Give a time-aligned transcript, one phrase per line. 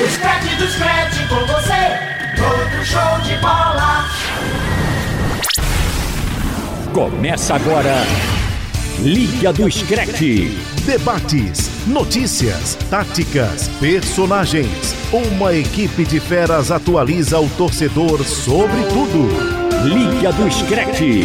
[0.00, 1.72] O scratch do scratch com você,
[2.36, 4.08] todo show de bola.
[6.92, 7.96] Começa agora,
[9.00, 10.56] Liga do Screte.
[10.86, 14.94] Debates, notícias, táticas, personagens.
[15.12, 19.28] Uma equipe de feras atualiza o torcedor sobre tudo.
[19.82, 21.24] Liga do Screte.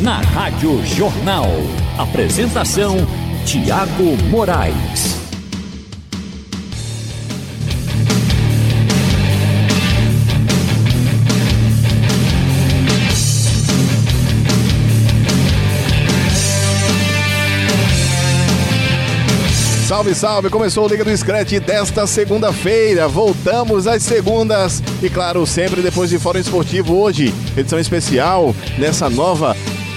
[0.00, 1.50] Na Rádio Jornal.
[1.98, 2.96] Apresentação:
[3.44, 5.23] Tiago Moraes.
[19.94, 20.50] Salve, salve!
[20.50, 23.06] Começou o Liga do Scratch desta segunda-feira.
[23.06, 26.96] Voltamos às segundas e, claro, sempre depois de Fórum Esportivo.
[26.96, 29.54] Hoje, edição especial nessa nova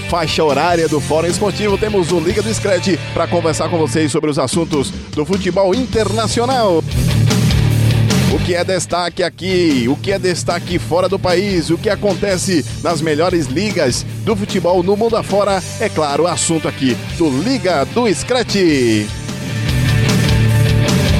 [0.07, 1.79] faixa horária do Fórum Esportivo.
[1.79, 6.84] Temos o Liga do Scratch para conversar com vocês sobre os assuntos do futebol internacional.
[8.31, 12.63] O que é destaque aqui, o que é destaque fora do país, o que acontece
[12.84, 18.07] nas melhores ligas do futebol no mundo afora, é claro, assunto aqui do Liga do
[18.13, 18.57] Scratch.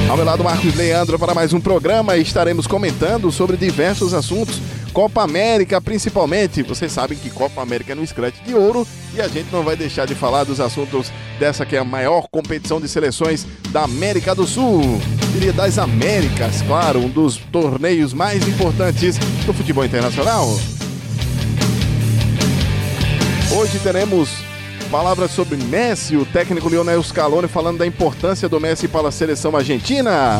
[0.08, 2.16] Ao meu lado, Marcos Leandro, para mais um programa.
[2.16, 4.58] Estaremos comentando sobre diversos assuntos.
[4.90, 6.62] Copa América, principalmente.
[6.62, 9.76] Vocês sabem que Copa América é no Scratch de ouro e a gente não vai
[9.76, 14.34] deixar de falar dos assuntos dessa que é a maior competição de seleções da América
[14.34, 14.80] do Sul.
[15.34, 20.48] Diria das Américas, claro, um dos torneios mais importantes do futebol internacional.
[23.52, 24.47] Hoje teremos
[24.90, 29.54] Palavras sobre Messi, o técnico Lionel Scaloni falando da importância do Messi para a seleção
[29.54, 30.38] argentina.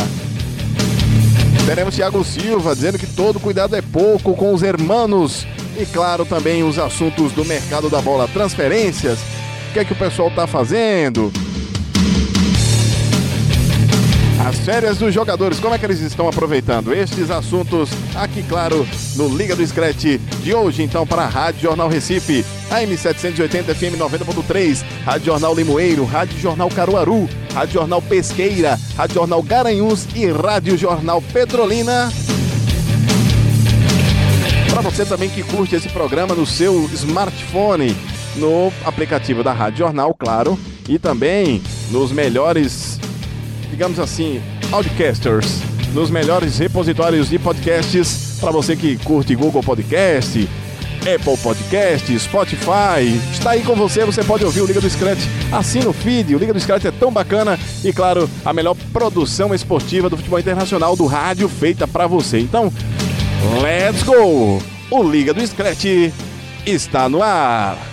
[1.66, 5.46] Teremos Thiago Silva dizendo que todo cuidado é pouco com os hermanos.
[5.78, 9.18] E claro, também os assuntos do mercado da bola, transferências.
[9.68, 11.30] O que é que o pessoal está fazendo?
[14.48, 16.94] As férias dos jogadores, como é que eles estão aproveitando?
[16.94, 21.86] Estes assuntos aqui, claro, no Liga do Scratch de hoje, então, para a Rádio Jornal
[21.86, 29.16] Recife, AM 780 FM 90.3, Rádio Jornal Limoeiro, Rádio Jornal Caruaru, Rádio Jornal Pesqueira, Rádio
[29.16, 32.10] Jornal Garanhuns e Rádio Jornal Petrolina.
[34.70, 37.94] Para você também que curte esse programa no seu smartphone,
[38.36, 40.58] no aplicativo da Rádio Jornal, claro,
[40.88, 42.87] e também nos melhores
[43.70, 45.60] digamos assim, podcasters,
[45.94, 50.48] nos melhores repositórios de podcasts para você que curte Google Podcast,
[51.00, 53.18] Apple Podcast, Spotify.
[53.32, 55.20] Está aí com você, você pode ouvir o Liga do Scratch.
[55.52, 59.54] Assina o feed, o Liga do Scratch é tão bacana e, claro, a melhor produção
[59.54, 62.38] esportiva do futebol internacional do rádio feita para você.
[62.38, 62.72] Então,
[63.62, 64.62] let's go!
[64.90, 66.12] O Liga do Scratch
[66.66, 67.87] está no ar.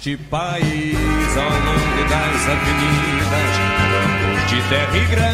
[0.00, 3.52] Deste país, ao longo das avenidas,
[3.92, 5.29] campo de terra e grama,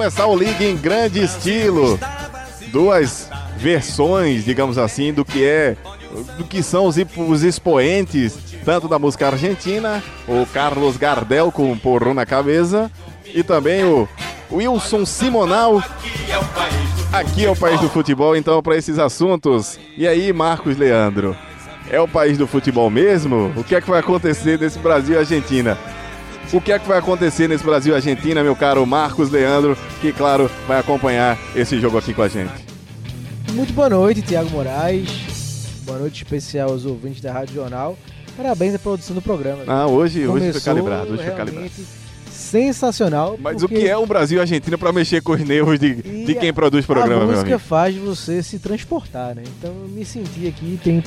[0.00, 2.00] começar o Liga em grande estilo.
[2.68, 5.76] Duas versões, digamos assim, do que é,
[6.38, 12.14] do que são os, os expoentes tanto da música argentina, o Carlos Gardel com porrão
[12.14, 12.90] na cabeça,
[13.26, 14.08] e também o
[14.50, 15.84] Wilson Simonal.
[17.12, 19.78] Aqui é o país do futebol, então, para esses assuntos.
[19.98, 21.36] E aí, Marcos Leandro?
[21.90, 23.52] É o país do futebol mesmo?
[23.54, 25.76] O que é que vai acontecer nesse Brasil e Argentina?
[26.52, 30.50] O que é que vai acontecer nesse Brasil Argentina, meu caro Marcos Leandro, que, claro,
[30.66, 32.52] vai acompanhar esse jogo aqui com a gente?
[33.52, 35.08] Muito boa noite, Tiago Moraes.
[35.84, 37.96] Boa noite especial aos ouvintes da Rádio Jornal.
[38.36, 39.62] Parabéns à produção do programa.
[39.68, 41.70] Ah, hoje, hoje foi calibrado, hoje foi calibrado.
[42.32, 43.38] Sensacional.
[43.40, 46.52] Mas o que é o Brasil Argentina para mexer com os nervos de, de quem
[46.52, 49.44] produz programa, A música faz você se transportar, né?
[49.58, 51.00] Então eu me senti aqui, tenho,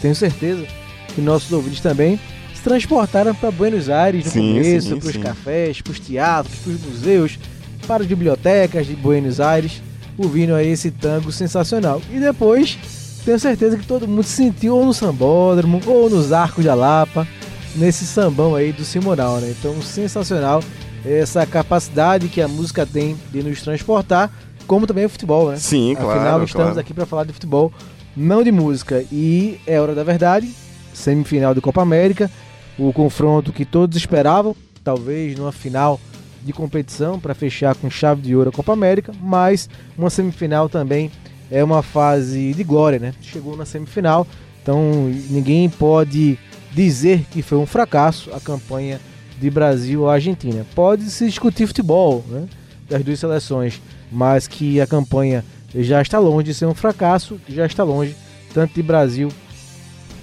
[0.00, 0.64] tenho certeza
[1.12, 2.20] que nossos ouvintes também
[2.64, 6.80] transportaram para Buenos Aires no Sim, começo, para os cafés, para os teatros, para os
[6.80, 7.38] museus,
[7.86, 9.82] para as bibliotecas de Buenos Aires,
[10.16, 12.00] ouvindo aí esse tango sensacional.
[12.10, 12.78] E depois,
[13.22, 17.28] tenho certeza que todo mundo se sentiu ou no sambódromo ou nos arcos de Alapa,
[17.76, 19.54] nesse sambão aí do Simonal, né?
[19.58, 20.62] Então, sensacional
[21.04, 24.32] essa capacidade que a música tem de nos transportar,
[24.66, 25.56] como também o futebol, né?
[25.56, 26.80] Sim, Afinal, claro, estamos claro.
[26.80, 27.70] aqui para falar de futebol,
[28.16, 29.04] não de música.
[29.12, 30.50] E é hora da verdade,
[30.94, 32.30] semifinal de Copa América,
[32.78, 36.00] o confronto que todos esperavam, talvez numa final
[36.44, 41.10] de competição para fechar com chave de ouro a Copa América, mas uma semifinal também
[41.50, 43.14] é uma fase de glória, né?
[43.22, 44.26] Chegou na semifinal,
[44.62, 46.38] então ninguém pode
[46.72, 49.00] dizer que foi um fracasso a campanha
[49.40, 50.66] de Brasil ou Argentina.
[50.74, 52.46] Pode se discutir futebol, né?
[52.88, 53.80] Das duas seleções,
[54.12, 55.44] mas que a campanha
[55.74, 58.14] já está longe de ser um fracasso, já está longe
[58.52, 59.30] tanto de Brasil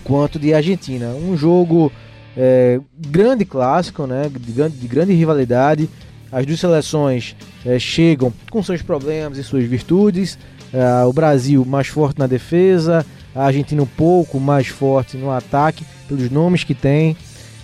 [0.03, 1.07] quanto de Argentina.
[1.07, 1.91] Um jogo
[2.35, 4.29] é, grande clássico, né?
[4.29, 5.89] De, grande- de grande rivalidade.
[6.31, 7.35] As duas seleções
[7.65, 10.37] é, chegam com seus problemas e suas virtudes.
[10.73, 13.05] É, o Brasil mais forte na defesa,
[13.35, 17.17] a Argentina um pouco mais forte no ataque, pelos nomes que tem.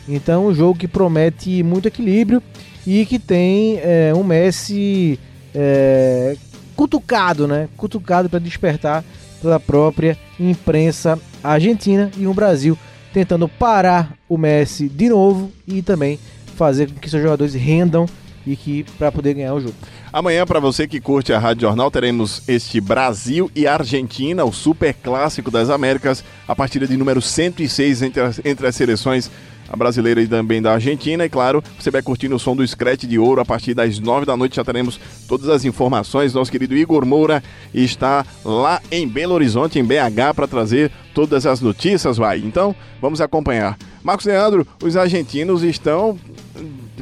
[0.10, 2.42] Então, um jogo que promete muito equilíbrio
[2.86, 5.20] e que tem é, um Messi
[5.56, 6.36] é,
[6.76, 7.70] cutucado, né?
[7.78, 9.04] Cutucado para despertar
[9.42, 12.78] pela própria imprensa argentina e um Brasil
[13.14, 16.20] tentando parar o Messi de novo e também
[16.56, 18.08] fazer com que seus jogadores rendam
[18.46, 19.76] e que para poder ganhar o jogo.
[20.12, 24.94] Amanhã, para você que curte a Rádio Jornal, teremos este Brasil e Argentina, o super
[24.94, 29.30] clássico das Américas, a partida de número 106 entre as, entre as seleções
[29.68, 31.26] a brasileira e também da Argentina.
[31.26, 34.26] E claro, você vai curtindo o som do Scratch de Ouro a partir das 9
[34.26, 34.56] da noite.
[34.56, 36.34] Já teremos todas as informações.
[36.34, 37.44] Nosso querido Igor Moura
[37.74, 42.40] está lá em Belo Horizonte, em BH, para trazer todas as notícias, vai.
[42.40, 43.78] Então, vamos acompanhar.
[44.04, 46.18] Marcos Leandro, os argentinos estão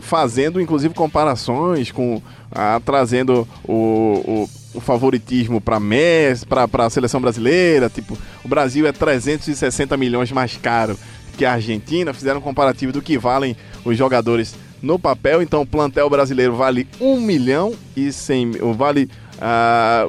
[0.01, 2.21] fazendo inclusive comparações com
[2.51, 8.85] ah, trazendo o, o, o favoritismo para Messi, para a seleção brasileira, tipo, o Brasil
[8.88, 10.97] é 360 milhões mais caro
[11.35, 15.65] que a Argentina, fizeram um comparativo do que valem os jogadores no papel, então o
[15.65, 19.09] plantel brasileiro vale 1 milhão e 100 mil, vale
[19.41, 20.07] ah,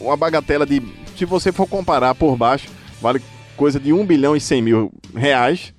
[0.00, 0.82] uma bagatela de,
[1.16, 2.68] se você for comparar por baixo,
[3.00, 3.20] vale
[3.56, 5.72] coisa de 1 bilhão e 100 mil reais,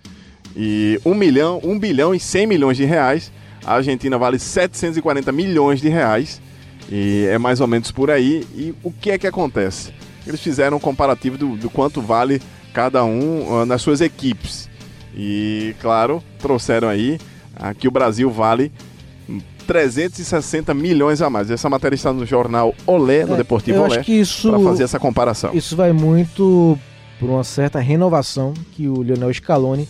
[0.55, 3.31] e 1 milhão, 1 bilhão e 100 milhões de reais.
[3.65, 6.41] A Argentina vale 740 milhões de reais.
[6.89, 8.45] E é mais ou menos por aí.
[8.53, 9.93] E o que é que acontece?
[10.25, 12.41] Eles fizeram um comparativo do, do quanto vale
[12.73, 14.69] cada um ah, nas suas equipes.
[15.15, 17.19] E, claro, trouxeram aí
[17.79, 18.71] que o Brasil vale
[19.67, 21.49] 360 milhões a mais.
[21.49, 24.83] Essa matéria está no jornal Olé, no É, Deportivo Olé, acho que isso para fazer
[24.83, 25.51] essa comparação.
[25.53, 26.77] Isso vai muito
[27.19, 29.87] por uma certa renovação que o Lionel Scaloni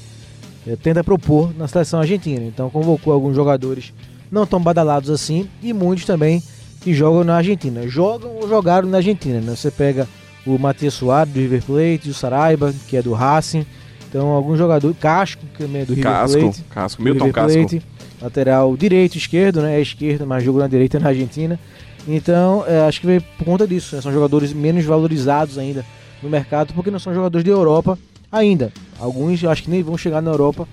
[0.67, 2.43] eh, tenta propor na seleção argentina.
[2.45, 3.93] Então convocou alguns jogadores
[4.31, 6.43] não tão badalados assim e muitos também
[6.81, 7.87] que jogam na Argentina.
[7.87, 9.39] Jogam ou jogaram na Argentina.
[9.39, 9.55] Né?
[9.55, 10.07] Você pega
[10.45, 13.65] o Matias Soares do River Plate, o Saraiva, que é do Racing.
[14.11, 16.63] Então alguns jogadores, Casco, que é do River Casco, Plate.
[16.69, 17.59] Casco, Milton River Casco.
[17.59, 17.81] Plate,
[18.21, 19.77] lateral direito, esquerdo, né?
[19.77, 21.57] É esquerda, mas jogo na direita na Argentina.
[22.05, 23.95] Então, é, acho que veio por conta disso.
[23.95, 24.01] né?
[24.01, 25.85] São jogadores menos valorizados ainda
[26.21, 27.97] no mercado, porque não são jogadores da Europa
[28.29, 28.73] ainda.
[28.99, 30.67] Alguns acho que nem vão chegar na Europa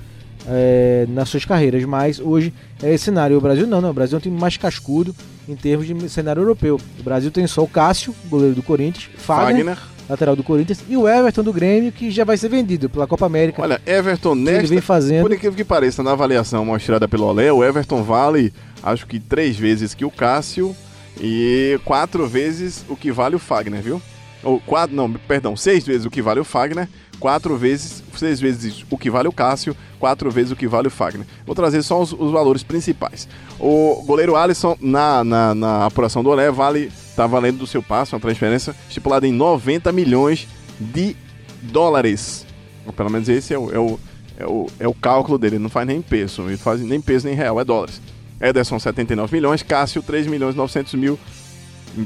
[0.49, 2.52] é, nas suas carreiras, mas hoje
[2.83, 3.38] é esse cenário.
[3.38, 3.88] O Brasil não, né?
[3.88, 5.14] O Brasil é um time mais cascudo
[5.49, 6.80] em termos de cenário europeu.
[6.99, 9.78] O Brasil tem só o Cássio, goleiro do Corinthians, Fagner, Fagner.
[10.09, 13.27] Lateral do Corinthians, e o Everton do Grêmio, que já vai ser vendido pela Copa
[13.27, 13.61] América.
[13.61, 15.23] Olha, Everton que ele vem nesta, fazendo.
[15.23, 19.57] por incrível que pareça, na avaliação mostrada pelo Olé, o Everton vale, acho que três
[19.57, 20.75] vezes que o Cássio
[21.21, 24.00] e quatro vezes o que vale o Fagner, viu?
[24.43, 26.88] ou quatro, não, perdão, seis vezes o que vale o Fagner,
[27.19, 30.91] quatro vezes, seis vezes o que vale o Cássio, quatro vezes o que vale o
[30.91, 31.27] Fagner.
[31.45, 33.29] Vou trazer só os, os valores principais.
[33.59, 38.15] O goleiro Alisson, na, na, na apuração do Olé, vale, tá valendo do seu passo,
[38.15, 40.47] uma transferência estipulada em 90 milhões
[40.79, 41.17] de
[41.63, 42.47] dólares.
[42.87, 44.01] Ou pelo menos esse é o, é o,
[44.37, 47.27] é o, é o cálculo dele, ele não faz nem peso, ele faz nem peso
[47.27, 48.01] nem real, é dólares.
[48.41, 51.19] Ederson 79 milhões, Cássio 3 milhões 900 mil,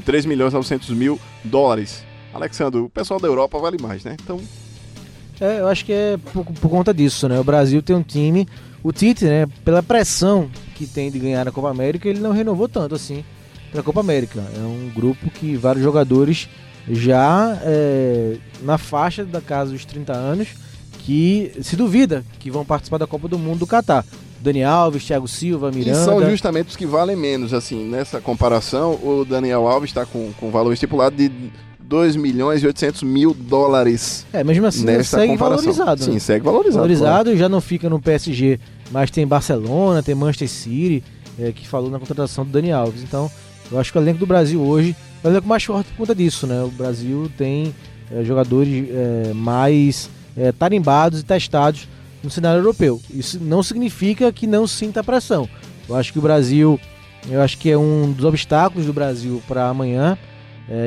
[0.03, 2.03] 3 milhões 900 mil dólares.
[2.33, 4.17] Alexandre, o pessoal da Europa vale mais, né?
[4.19, 4.41] Então.
[5.39, 7.39] É, eu acho que é por, por, conta disso, né?
[7.39, 8.47] O Brasil tem um time.
[8.81, 12.67] O Tite, né, pela pressão que tem de ganhar a Copa América, ele não renovou
[12.67, 13.23] tanto assim
[13.73, 14.43] para a Copa América.
[14.55, 16.47] É um grupo que vários jogadores
[16.87, 20.49] já é, na faixa da casa dos 30 anos
[20.99, 24.05] que se duvida que vão participar da Copa do Mundo do Catar.
[24.39, 25.99] Dani Alves, Thiago Silva, Miranda.
[25.99, 30.33] E são justamente os que valem menos, assim, nessa comparação, o Daniel Alves está com,
[30.37, 31.31] com valor estipulado de
[31.79, 34.25] 2 milhões e 800 mil dólares.
[34.33, 35.73] É, mesmo assim segue comparação.
[35.73, 36.03] valorizado.
[36.03, 36.19] Sim, né?
[36.19, 36.75] segue valorizado.
[36.75, 37.37] Valorizado claro.
[37.37, 38.59] já não fica no PSG,
[38.91, 41.03] mas tem Barcelona, tem Manchester City,
[41.39, 43.01] é, que falou na contratação do Dani Alves.
[43.01, 43.31] Então,
[43.71, 46.15] eu acho que o elenco do Brasil hoje é o elenco mais forte por conta
[46.15, 46.61] disso, né?
[46.63, 47.73] O Brasil tem
[48.11, 51.87] é, jogadores é, mais é, tarimbados e testados
[52.23, 53.01] no cenário europeu.
[53.09, 55.49] Isso não significa que não sinta pressão.
[55.87, 56.79] Eu acho que o Brasil,
[57.29, 60.17] eu acho que é um dos obstáculos do Brasil para amanhã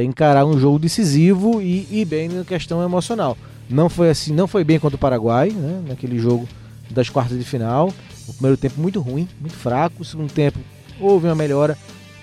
[0.02, 3.36] encarar um jogo decisivo e ir bem na questão emocional.
[3.68, 6.48] Não foi assim, não foi bem contra o Paraguai, né, naquele jogo
[6.90, 7.92] das quartas de final.
[8.26, 10.00] O primeiro tempo muito ruim, muito fraco.
[10.00, 10.58] O segundo tempo
[10.98, 11.76] houve uma melhora,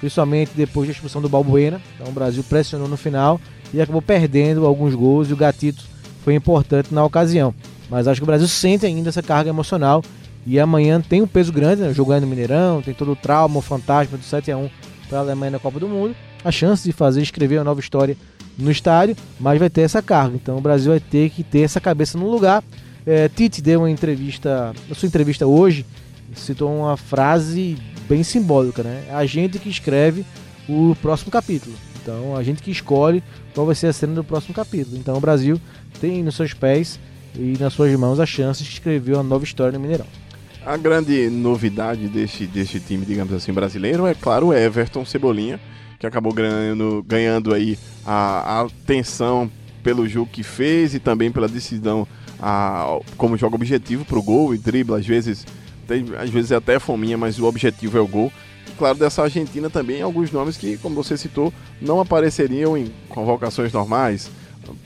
[0.04, 1.82] principalmente depois da expulsão do Balbuena.
[1.96, 3.40] Então o Brasil pressionou no final
[3.74, 5.82] e acabou perdendo alguns gols e o Gatito
[6.26, 7.56] foi importante na ocasião.
[7.90, 10.04] Mas acho que o Brasil sente ainda essa carga emocional
[10.46, 13.62] e amanhã tem um peso grande, né, jogando no Mineirão, tem todo o trauma, o
[13.62, 14.70] fantasma do 7 a 1
[15.08, 18.18] para a Alemanha na Copa do Mundo a chance de fazer, escrever uma nova história
[18.58, 20.36] no estádio, mas vai ter essa carga.
[20.36, 22.62] Então o Brasil vai ter que ter essa cabeça no lugar.
[23.06, 25.86] É, Tite deu uma entrevista, na sua entrevista hoje,
[26.36, 29.06] citou uma frase bem simbólica, né?
[29.10, 30.26] É a gente que escreve
[30.68, 31.76] o próximo capítulo.
[32.02, 34.98] Então a gente que escolhe qual vai ser a cena do próximo capítulo.
[34.98, 35.60] Então o Brasil
[36.00, 37.00] tem nos seus pés
[37.36, 40.06] e nas suas mãos a chance de escrever uma nova história no Mineirão.
[40.66, 45.60] A grande novidade deste, deste time, digamos assim, brasileiro é, claro, Everton Cebolinha,
[46.00, 49.52] que acabou ganhando, ganhando aí a, a atenção
[49.84, 52.08] pelo jogo que fez e também pela decisão
[52.42, 55.46] a, como joga objetivo para o gol e dribla, às vezes,
[55.88, 58.32] tem, às vezes é até fominha, mas o objetivo é o gol.
[58.68, 63.72] E claro, dessa Argentina também alguns nomes que, como você citou, não apareceriam em convocações
[63.74, 64.30] normais.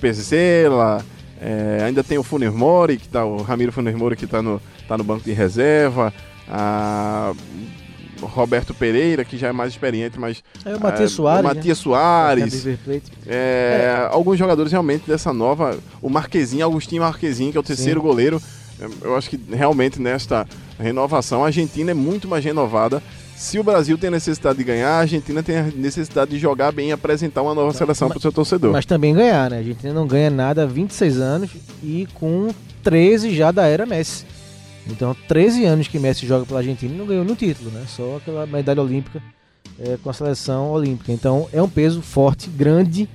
[0.01, 1.06] Pesela,
[1.39, 4.62] é, ainda tem o Funes Mori, que tá, o Ramiro Funes Mori que está no,
[4.88, 6.13] tá no banco de reserva.
[6.50, 7.34] A,
[8.22, 10.44] Roberto Pereira, que já é mais experiente, mas.
[10.66, 11.42] É o Matias é, Soares.
[11.42, 11.84] O Matias né?
[11.84, 12.66] Soares.
[12.66, 12.77] É,
[13.27, 15.77] é, alguns jogadores realmente dessa nova.
[16.01, 18.08] O Marquezinho, Agostinho Marquezinho, que é o terceiro Sim.
[18.08, 18.42] goleiro.
[19.02, 20.48] Eu acho que realmente nesta
[20.80, 23.02] renovação a Argentina é muito mais renovada.
[23.36, 26.90] Se o Brasil tem necessidade de ganhar, a Argentina tem a necessidade de jogar bem
[26.90, 28.72] e apresentar uma nova seleção para o seu torcedor.
[28.72, 29.58] Mas também ganhar, né?
[29.58, 31.52] A Argentina não ganha nada há 26 anos
[31.84, 32.50] e com
[32.84, 34.26] 13 já da era Messi.
[34.88, 37.84] Então, 13 anos que Messi joga pela Argentina e não ganhou nenhum título, né?
[37.88, 39.22] Só aquela medalha olímpica
[39.80, 41.12] é, com a seleção olímpica.
[41.12, 43.08] Então, é um peso forte, grande,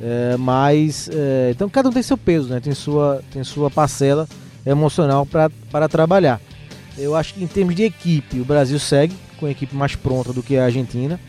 [0.00, 2.60] é, mas é, então cada um tem seu peso, né?
[2.60, 4.28] Tem sua, tem sua parcela
[4.66, 6.40] emocional para trabalhar.
[6.98, 10.32] Eu acho que em termos de equipe, o Brasil segue com a equipe mais pronta
[10.32, 11.20] do que a Argentina.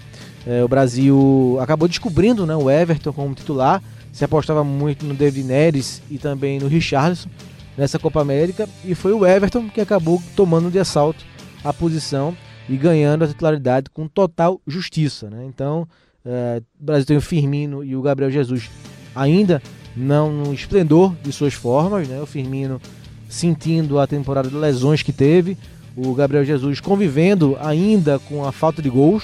[0.46, 3.84] É, o Brasil acabou descobrindo né, o Everton como titular.
[4.14, 7.30] Se apostava muito no David Neres e também no Richarlison
[7.78, 11.24] nessa Copa América e foi o Everton que acabou tomando de assalto
[11.64, 12.36] a posição
[12.68, 15.30] e ganhando a titularidade com total justiça.
[15.30, 15.46] Né?
[15.46, 15.88] Então,
[16.26, 18.70] é, o Brasil tem o Firmino e o Gabriel Jesus
[19.16, 19.62] ainda
[19.96, 22.20] não no esplendor de suas formas, né?
[22.22, 22.82] o Firmino
[23.30, 25.58] sentindo a temporada de lesões que teve,
[25.96, 29.24] o Gabriel Jesus convivendo ainda com a falta de gols,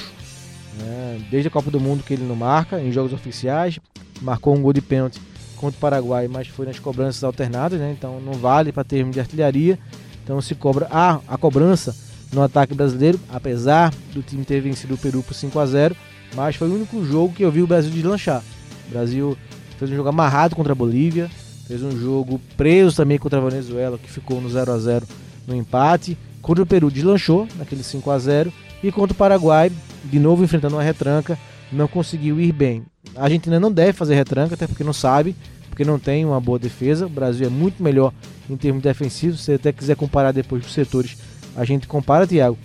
[0.79, 1.21] né?
[1.29, 3.79] desde a Copa do Mundo que ele não marca em jogos oficiais,
[4.21, 5.21] marcou um gol de pênalti
[5.57, 7.95] contra o Paraguai, mas foi nas cobranças alternadas, né?
[7.97, 9.79] Então não vale para termo de artilharia.
[10.23, 11.95] Então se cobra ah, a cobrança
[12.33, 15.95] no ataque brasileiro, apesar do time ter vencido o Peru por 5 a 0,
[16.35, 18.43] mas foi o único jogo que eu vi o Brasil deslanchar.
[18.87, 19.37] O Brasil
[19.77, 21.29] fez um jogo amarrado contra a Bolívia,
[21.67, 25.07] fez um jogo preso também contra a Venezuela, que ficou no 0 a 0
[25.47, 26.17] no empate.
[26.41, 28.53] Contra o Peru deslanchou naquele 5 a 0
[28.83, 29.71] e contra o Paraguai,
[30.03, 31.37] de novo enfrentando uma retranca,
[31.71, 32.83] não conseguiu ir bem.
[33.15, 35.35] A Argentina não deve fazer retranca, até porque não sabe,
[35.69, 37.05] porque não tem uma boa defesa.
[37.05, 38.13] O Brasil é muito melhor
[38.49, 39.39] em termos defensivos.
[39.39, 41.17] Se você até quiser comparar depois os setores,
[41.55, 42.57] a gente compara, Thiago.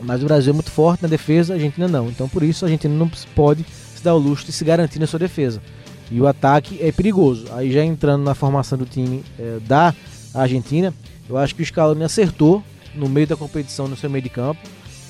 [0.00, 2.08] Mas o Brasil é muito forte na defesa, a Argentina não.
[2.08, 5.06] Então por isso a Argentina não pode se dar o luxo de se garantir na
[5.06, 5.60] sua defesa.
[6.10, 7.46] E o ataque é perigoso.
[7.52, 9.94] Aí já entrando na formação do time é, da
[10.34, 10.92] Argentina,
[11.28, 12.62] eu acho que o Scaloni acertou
[12.94, 14.60] no meio da competição no seu meio de campo.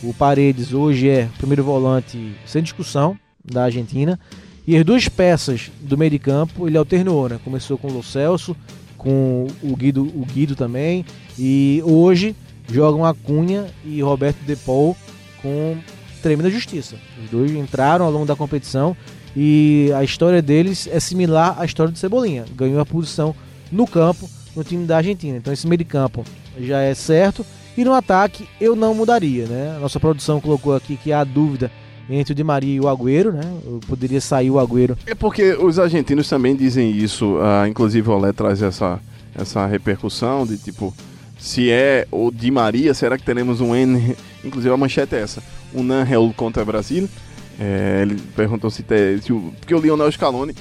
[0.03, 4.19] O Paredes hoje é o primeiro volante sem discussão da Argentina.
[4.67, 7.41] E as duas peças do meio de campo ele alternou, né?
[7.43, 8.55] Começou com o Lo Celso,
[8.97, 11.05] com o Guido, o Guido também.
[11.39, 12.37] E hoje
[12.71, 14.97] jogam a Cunha e Roberto De Paul
[15.41, 15.79] com
[16.23, 16.97] tremenda justiça.
[17.25, 18.97] Os dois entraram ao longo da competição
[19.41, 22.45] e a história deles é similar à história do Cebolinha.
[22.57, 23.33] Ganhou a posição
[23.71, 25.37] no campo no time da Argentina.
[25.37, 26.25] Então esse meio de campo
[26.59, 27.47] já é certo.
[27.77, 29.79] E no ataque eu não mudaria, né?
[29.81, 31.71] Nossa produção colocou aqui que há dúvida
[32.11, 33.43] entre o Di Maria e o Agüero, né?
[33.87, 34.99] Poderia sair o Agüero.
[35.07, 37.37] É porque os argentinos também dizem isso.
[37.37, 38.99] Uh, inclusive o Olé traz essa,
[39.37, 40.93] essa repercussão de tipo,
[41.39, 44.17] se é o Di Maria, será que teremos um N?
[44.45, 45.41] Inclusive a manchete é essa:
[45.73, 47.09] um Angel contra o Brasil.
[47.59, 50.55] É, ele perguntou se, te, se o, porque o Lionel Scaloni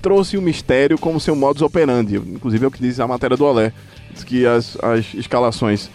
[0.00, 2.16] trouxe o mistério como seu modus operandi.
[2.16, 3.72] Inclusive é o que diz a matéria do Olé.
[4.12, 5.90] Diz que as, as escalações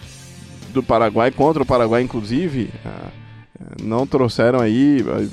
[0.72, 3.08] do Paraguai contra o Paraguai, inclusive, ah,
[3.82, 5.04] não trouxeram aí.
[5.08, 5.26] Ah,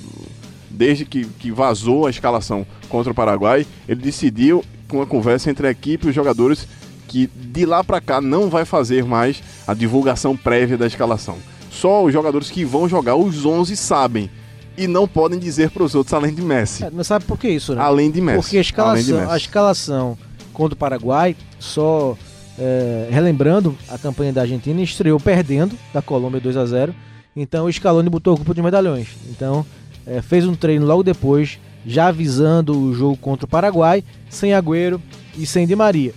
[0.69, 5.67] desde que, que vazou a escalação contra o Paraguai, ele decidiu, com uma conversa entre
[5.67, 6.67] a equipe e os jogadores,
[7.07, 11.37] que de lá para cá não vai fazer mais a divulgação prévia da escalação.
[11.71, 14.29] Só os jogadores que vão jogar, os 11 sabem
[14.77, 16.83] e não podem dizer para os outros além de Messi.
[16.83, 17.81] É, mas sabe por que isso, né?
[17.81, 18.41] Além de Messi.
[18.41, 20.17] Porque a escalação, a escalação
[20.53, 22.17] contra o Paraguai, só
[22.59, 26.93] é, relembrando, a campanha da Argentina estreou perdendo da Colômbia 2 a 0
[27.35, 29.07] Então o Scaloni botou o grupo de medalhões.
[29.29, 29.65] Então
[30.05, 35.01] é, fez um treino logo depois, já avisando o jogo contra o Paraguai, sem Agüero
[35.37, 36.13] e sem Di Maria.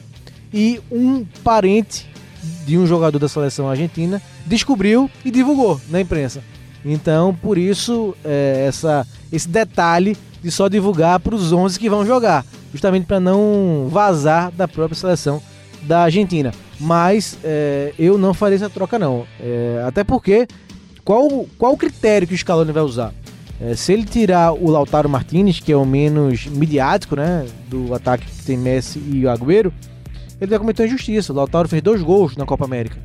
[0.53, 2.09] E um parente
[2.67, 6.43] de um jogador da seleção argentina descobriu e divulgou na imprensa.
[6.85, 12.05] Então, por isso, é, essa, esse detalhe de só divulgar para os 11 que vão
[12.05, 15.43] jogar, justamente para não vazar da própria seleção
[15.83, 16.53] da Argentina.
[16.79, 19.25] Mas é, eu não faria essa troca, não.
[19.41, 20.47] É, até porque,
[21.03, 23.15] qual, qual o critério que o Scaloni vai usar?
[23.61, 28.27] É, se ele tirar o Lautaro Martinez, que é o menos midiático né, do ataque
[28.27, 29.73] que tem Messi e o Agüero,
[30.45, 31.33] ele vai cometer uma injustiça.
[31.33, 32.97] O Lautaro fez dois gols na Copa América.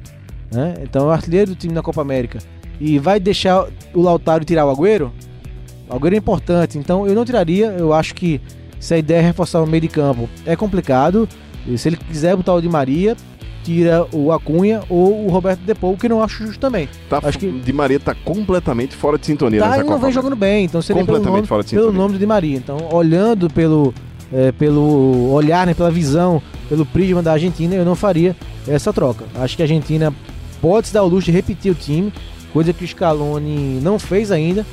[0.52, 0.76] Né?
[0.84, 2.40] Então é o artilheiro do time na Copa América.
[2.80, 5.12] E vai deixar o Lautaro tirar o Agüero?
[5.90, 7.68] O Agüero é importante, então eu não tiraria.
[7.78, 8.40] Eu acho que
[8.80, 11.28] se a ideia é reforçar o meio de campo, é complicado.
[11.68, 13.16] E se ele quiser botar o Di Maria,
[13.64, 16.88] tira o Acunha ou o Roberto Depou, que não acho justo também.
[17.10, 20.00] Tá, acho que Di Maria tá completamente fora de sintonia tá, nessa ele não Copa
[20.00, 20.22] vem América.
[20.22, 22.02] jogando bem, então seria pelo Completamente nome, fora de pelo sintonia.
[22.02, 22.58] nome do Di Maria.
[22.58, 23.94] Então, olhando pelo,
[24.32, 28.36] é, pelo olhar, né, pela visão, pelo prisma da Argentina, eu não faria
[28.68, 29.26] essa troca.
[29.36, 30.14] Acho que a Argentina
[30.62, 32.14] pode se dar o luxo de repetir o time,
[32.54, 34.66] coisa que o Scaloni não fez ainda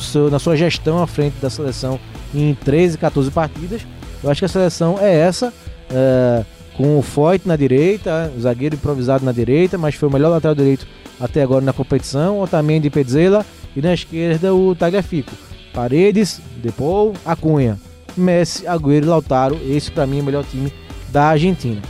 [0.00, 1.98] seu, na sua gestão à frente da seleção
[2.34, 3.82] em 13, 14 partidas.
[4.22, 5.52] Eu acho que a seleção é essa,
[5.90, 6.44] é,
[6.76, 10.54] com o Foyt na direita, o zagueiro improvisado na direita, mas foi o melhor lateral
[10.54, 10.86] direito
[11.20, 13.44] até agora na competição, Otamendi e Petzela,
[13.76, 15.32] e na esquerda o Tagliafico.
[15.72, 17.78] Paredes, Depou, Acunha,
[18.16, 19.60] Messi, Agüero e Lautaro.
[19.64, 20.72] Esse para mim é o melhor time
[21.10, 21.80] da Argentina.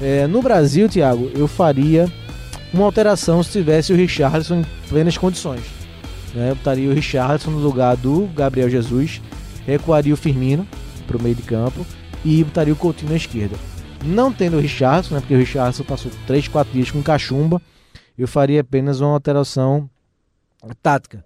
[0.00, 2.10] É, no Brasil, Thiago, eu faria
[2.72, 5.62] uma alteração se tivesse o Richarlison em plenas condições.
[6.34, 6.50] Né?
[6.50, 9.22] Eu botaria o Richarlison no lugar do Gabriel Jesus,
[9.66, 10.66] recuaria o Firmino
[11.06, 11.86] para o meio de campo
[12.24, 13.56] e botaria o Coutinho na esquerda.
[14.04, 17.60] Não tendo o Richarlison, né, porque o Richarlison passou 3, 4 dias com cachumba,
[18.18, 19.88] eu faria apenas uma alteração
[20.82, 21.24] tática.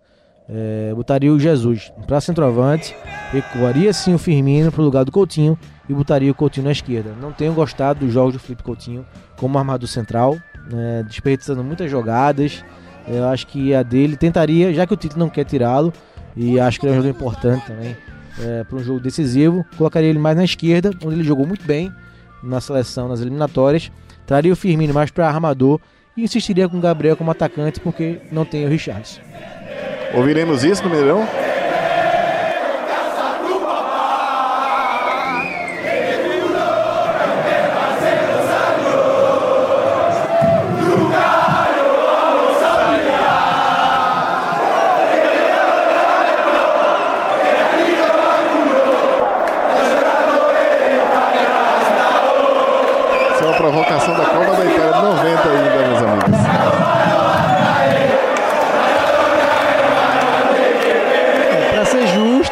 [0.52, 2.94] É, botaria o Jesus para centroavante,
[3.30, 5.56] recuaria sim o Firmino para o lugar do Coutinho
[5.88, 7.12] e botaria o Coutinho na esquerda.
[7.20, 10.36] Não tenho gostado dos jogos do Felipe Coutinho como armador central,
[10.70, 12.64] né, desperdiçando muitas jogadas.
[13.06, 15.92] Eu acho que a dele tentaria, já que o título não quer tirá-lo,
[16.36, 17.96] e acho que ele é um jogador importante também
[18.38, 21.92] é, para um jogo decisivo, colocaria ele mais na esquerda, onde ele jogou muito bem
[22.42, 23.90] na seleção, nas eliminatórias.
[24.26, 25.80] Traria o Firmino mais para armador
[26.16, 29.20] e insistiria com o Gabriel como atacante, porque não tem o Richarlison.
[30.12, 31.26] Ouviremos isso no Mineirão?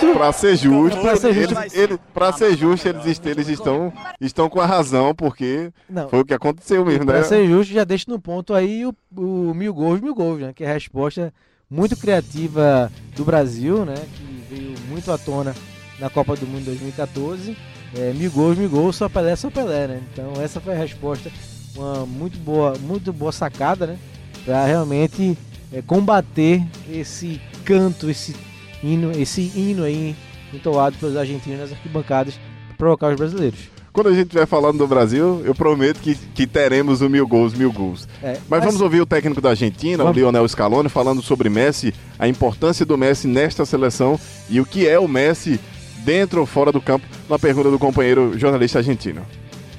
[0.09, 3.93] Justo, Pra ser justo, Pra ser justo, eles, eles- pra ser justo, eles, eles estão,
[4.21, 6.09] estão com a razão, porque não.
[6.09, 7.13] foi o que aconteceu mesmo, né?
[7.13, 10.53] Pra ser justo, já deixa no ponto aí o, o mil gols, mil gols, né?
[10.55, 11.33] Que é a resposta
[11.71, 13.95] muito criativa do Brasil, né?
[14.17, 15.55] Que veio muito à tona
[15.99, 17.57] na Copa do Mundo 2014.
[17.97, 20.03] É, mil gols, mil gols, só Pelé, só Pelé, né?
[20.13, 21.31] Então essa foi a resposta,
[21.75, 23.99] uma muito boa, muito boa sacada, né?
[24.45, 25.37] Para realmente
[25.73, 28.35] é, combater esse canto, esse
[28.83, 30.15] hino, esse hino aí
[30.53, 32.39] entoado pelos argentinos nas arquibancadas
[32.69, 33.59] para provocar os brasileiros.
[33.93, 37.53] Quando a gente estiver falando do Brasil, eu prometo que, que teremos o mil gols,
[37.53, 38.07] mil gols.
[38.23, 40.17] É, Mas vamos ouvir o técnico da Argentina, Vamos.
[40.17, 44.87] o Lionel Scaloni, falando sobre Messi, a importância do Messi nesta seleção e o que
[44.87, 45.59] é o Messi
[46.05, 49.23] dentro ou fora do campo, na pergunta do companheiro jornalista argentino.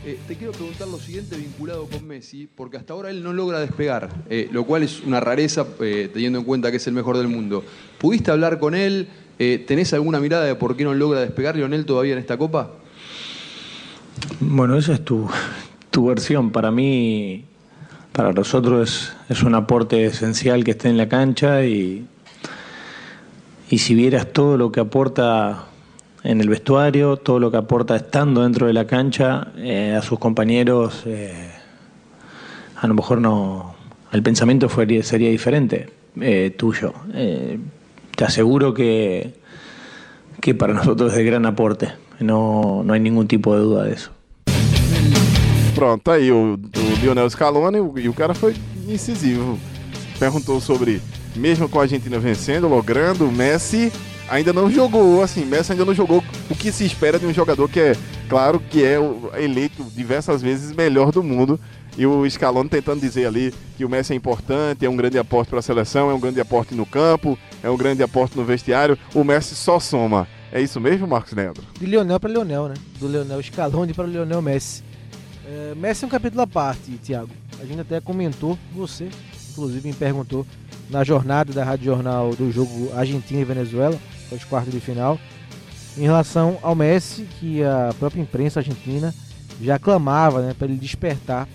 [0.09, 3.59] Eh, te quiero preguntar lo siguiente vinculado con Messi, porque hasta ahora él no logra
[3.59, 7.15] despegar, eh, lo cual es una rareza eh, teniendo en cuenta que es el mejor
[7.15, 7.63] del mundo.
[7.99, 9.07] ¿Pudiste hablar con él?
[9.37, 12.71] ¿Tenés alguna mirada de por qué no logra despegar Lionel todavía en esta copa?
[14.39, 15.29] Bueno, esa es tu,
[15.91, 16.49] tu versión.
[16.49, 17.45] Para mí,
[18.11, 22.07] para nosotros es, es un aporte esencial que esté en la cancha y,
[23.69, 25.68] y si vieras todo lo que aporta
[26.23, 30.19] en el vestuario, todo lo que aporta estando dentro de la cancha, eh, a sus
[30.19, 31.51] compañeros, eh,
[32.75, 33.75] a lo mejor no,
[34.11, 36.93] el pensamiento sería diferente eh, tuyo.
[37.13, 37.59] Eh,
[38.15, 39.33] te aseguro que,
[40.41, 41.91] que para nosotros es de gran aporte.
[42.19, 44.11] No, no hay ningún tipo de duda de eso.
[45.73, 48.53] Pronto, aí o, o Lionel Scaloni o- e o cara foi
[48.87, 49.57] incisivo.
[50.19, 50.99] Perguntou sobre,
[51.35, 53.89] mesmo com a Argentina vencendo, logrando, o Messi
[54.29, 57.69] ainda não jogou, assim, Messi ainda não jogou o que se espera de um jogador
[57.69, 57.95] que é,
[58.27, 58.97] claro, que é
[59.41, 61.59] eleito diversas vezes melhor do mundo.
[61.97, 65.49] E o Scaloni tentando dizer ali que o Messi é importante, é um grande aporte
[65.49, 68.97] para a seleção, é um grande aporte no campo, é um grande aporte no vestiário.
[69.13, 70.27] O Messi só soma.
[70.51, 71.63] É isso mesmo, Marcos Leandro?
[71.77, 72.75] De Lionel para Lionel, né?
[72.99, 74.83] Do Lionel Scaloni para Lionel Messi.
[75.45, 77.29] É, Messi é um capítulo à parte, Thiago.
[77.61, 79.09] A gente até comentou, você
[79.51, 80.45] inclusive me perguntou
[80.89, 83.99] na jornada da Rádio Jornal do jogo Argentina e Venezuela,
[84.35, 85.19] os quartos de final,
[85.97, 89.13] em relação ao Messi, que a própria imprensa argentina
[89.61, 91.47] já clamava né, para ele despertar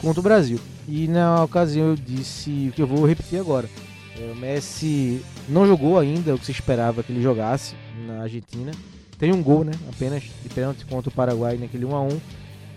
[0.00, 0.58] contra o Brasil.
[0.88, 3.68] E na ocasião eu disse o que eu vou repetir agora.
[4.18, 7.74] É, o Messi não jogou ainda o que se esperava que ele jogasse
[8.06, 8.72] na Argentina.
[9.18, 9.72] Tem um gol, né?
[9.88, 12.20] Apenas de pênalti contra o Paraguai naquele 1 a 1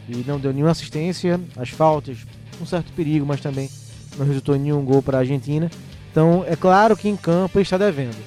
[0.09, 2.17] e não deu nenhuma assistência, as faltas,
[2.61, 3.69] um certo perigo, mas também
[4.17, 5.69] não resultou em nenhum gol para a Argentina.
[6.11, 8.17] Então é claro que em campo ele está devendo.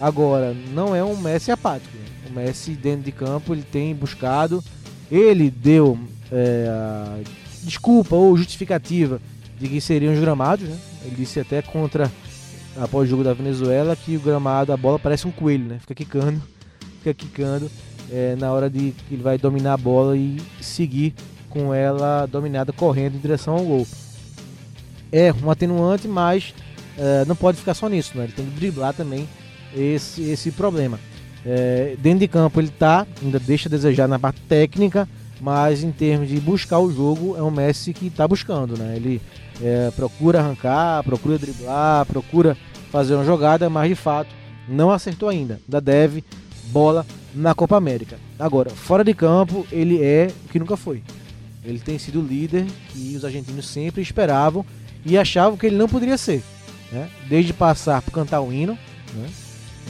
[0.00, 1.96] Agora, não é um Messi apático.
[2.28, 4.62] O Messi dentro de campo ele tem buscado,
[5.10, 5.98] ele deu
[6.32, 7.22] é,
[7.62, 9.20] desculpa ou justificativa
[9.58, 10.76] de que seriam os gramados, né?
[11.04, 12.10] Ele disse até contra
[12.76, 15.78] após o jogo da Venezuela que o gramado, a bola parece um coelho, né?
[15.80, 16.42] Fica quicando,
[16.98, 17.70] fica quicando
[18.10, 21.14] é, na hora de ele vai dominar a bola e seguir
[21.48, 23.86] com ela dominada correndo em direção ao gol.
[25.12, 26.52] É um atenuante, mas
[26.98, 28.24] é, não pode ficar só nisso, né?
[28.24, 29.28] Ele tem que driblar também
[29.76, 30.98] esse, esse problema.
[31.44, 35.08] É, dentro de campo ele tá, ainda deixa a desejar na parte técnica,
[35.40, 38.94] mas em termos de buscar o jogo, é um Messi que está buscando, né?
[38.96, 39.20] Ele
[39.62, 42.56] é, procura arrancar, procura driblar, procura
[42.90, 44.30] fazer uma jogada, mas de fato
[44.68, 45.60] não acertou ainda.
[45.66, 46.24] Ainda deve
[46.66, 48.16] bola na Copa América.
[48.38, 51.02] Agora, fora de campo, ele é o que nunca foi.
[51.64, 54.64] Ele tem sido o líder que os argentinos sempre esperavam
[55.04, 56.42] e achavam que ele não poderia ser.
[56.92, 57.08] Né?
[57.28, 58.78] Desde passar por cantar o hino,
[59.14, 59.28] né?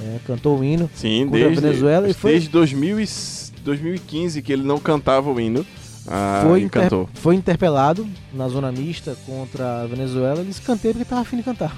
[0.02, 3.08] É, cantou o hino Sim, contra a desde, Venezuela e foi, desde 2000 e
[3.62, 5.64] 2015 que ele não cantava o hino.
[6.06, 7.08] Ah, foi, inter- cantou.
[7.14, 10.40] foi interpelado na zona mista contra a Venezuela.
[10.40, 11.74] Ele disse cantei porque estava afim de cantar.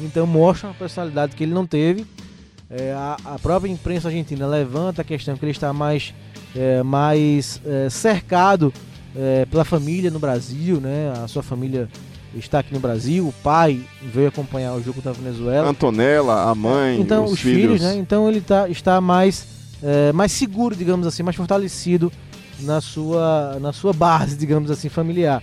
[0.00, 2.04] Então mostra uma personalidade que ele não teve.
[2.68, 6.14] É, a, a própria imprensa argentina levanta a questão que ele está mais,
[6.56, 8.72] é, mais é, cercado
[9.14, 11.12] é, pela família no Brasil, né?
[11.22, 11.88] A sua família
[12.34, 15.68] está aqui no Brasil, o pai veio acompanhar o jogo da Venezuela.
[15.68, 17.94] Antonella, a mãe, Então, os, os filhos, né?
[17.96, 19.46] Então ele tá, está mais,
[19.82, 22.12] é, mais seguro, digamos assim, mais fortalecido
[22.60, 25.42] na sua, na sua base, digamos assim, familiar.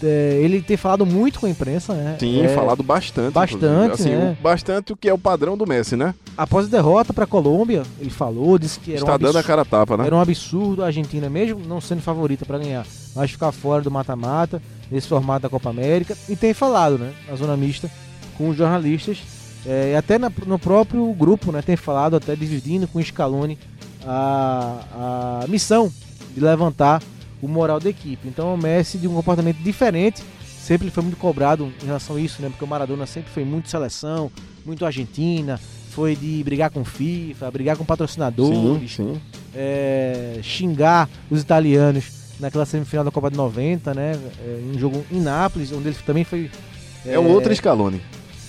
[0.00, 2.16] É, ele tem falado muito com a imprensa, né?
[2.20, 3.32] Sim, É, falado bastante.
[3.34, 4.36] bastante, assim, né?
[4.38, 6.14] o- Bastante o que é o padrão do Messi, né?
[6.36, 9.40] Após a derrota para a Colômbia, ele falou, disse que era Está um dando a
[9.40, 10.06] absurdo, cara a tapa, né?
[10.06, 12.86] era um absurdo a Argentina, mesmo não sendo favorita para ganhar,
[13.16, 16.16] mas ficar fora do mata-mata, nesse formato da Copa América.
[16.28, 17.90] E tem falado, né, na zona mista,
[18.36, 19.18] com os jornalistas,
[19.66, 23.58] é, e até na- no próprio grupo, né, tem falado, até dividindo com o Scaloni
[24.06, 25.92] a, a missão
[26.34, 27.02] de levantar
[27.42, 28.26] o moral da equipe.
[28.28, 30.22] Então o Messi de um comportamento diferente,
[30.60, 33.68] sempre foi muito cobrado em relação a isso, né, porque o Maradona sempre foi muito
[33.68, 34.30] seleção,
[34.64, 35.58] muito Argentina,
[35.90, 39.20] foi de brigar com FIFA, brigar com Sim, patrocinadores, sim.
[39.54, 42.04] é, xingar os italianos
[42.40, 44.18] naquela semifinal da Copa de 90, né?
[44.40, 46.50] É, em um jogo em Nápoles, onde ele também foi.
[47.06, 48.00] É, um outro Scaloni.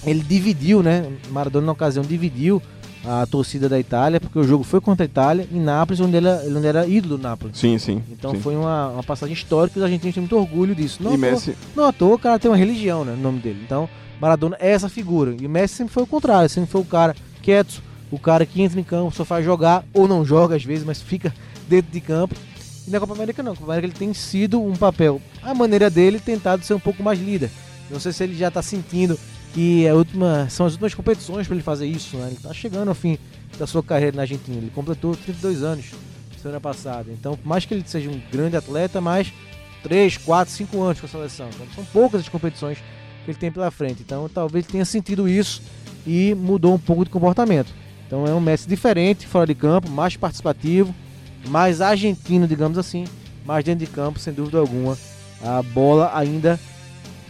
[0.06, 1.06] Ele dividiu, né?
[1.30, 2.62] Maradona na ocasião dividiu
[3.06, 6.28] a torcida da Itália, porque o jogo foi contra a Itália em Nápoles, onde ele,
[6.30, 7.58] onde era ídolo do Nápoles.
[7.58, 8.04] Sim, sim.
[8.12, 8.42] Então sim.
[8.42, 11.02] foi uma, uma passagem histórica e os argentinos têm muito orgulho disso.
[11.02, 13.22] Não, E à toa- Messi- não à toa o cara tem uma religião né, no
[13.22, 13.62] nome dele.
[13.66, 13.88] Então,
[14.20, 15.34] Maradona é essa figura.
[15.40, 18.62] E o Messi sempre foi o contrário, sempre foi o cara quieto, o cara que
[18.62, 21.34] entra em campo, só faz jogar, ou não joga às vezes, mas fica
[21.70, 22.36] dentro de campo.
[22.90, 25.92] E na Copa América não, na Copa América ele tem sido um papel, a maneira
[25.92, 27.52] dele, tentado ser um pouco mais líder.
[27.88, 29.18] Não sei se ele já está sentindo
[29.54, 32.28] que a última, são as últimas competições para ele fazer isso, né?
[32.28, 33.20] Ele está chegando ao fim
[33.60, 34.58] da sua carreira na Argentina.
[34.58, 35.92] Ele completou 32 anos
[36.42, 37.12] semana passada.
[37.12, 39.32] Então, por mais que ele seja um grande atleta, mais
[39.84, 41.50] 3, 4, 5 anos com a seleção.
[41.54, 42.80] Então, são poucas as competições
[43.24, 44.02] que ele tem pela frente.
[44.02, 45.62] Então, talvez tenha sentido isso
[46.08, 47.72] e mudou um pouco de comportamento.
[48.08, 50.96] Então, é um Messi diferente, fora de campo, mais participativo,
[51.48, 53.06] mais argentino, digamos assim,
[53.46, 54.98] mais dentro de campo, sem dúvida alguma.
[55.44, 56.60] A bola ainda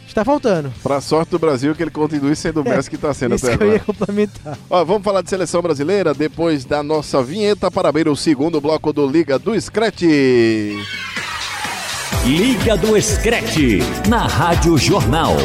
[0.07, 0.73] está faltando.
[0.81, 3.57] Pra sorte do Brasil que ele continue sendo o Messi que tá sendo Isso até
[3.57, 4.57] que eu ia complementar.
[4.69, 8.91] Ó, vamos falar de seleção brasileira depois da nossa vinheta para abrir o segundo bloco
[8.91, 10.03] do Liga do Scratch.
[12.25, 15.35] Liga do Screte, na Rádio Jornal.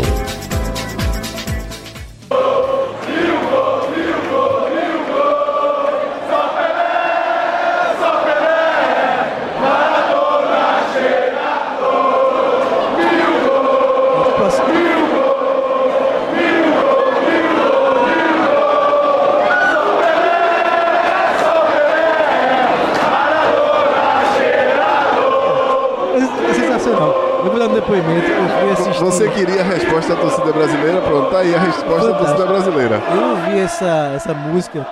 [29.04, 31.00] Você queria a resposta da torcida brasileira?
[31.02, 33.02] Pronto, tá aí a resposta da torcida brasileira.
[33.14, 34.86] Eu ouvi essa, essa música.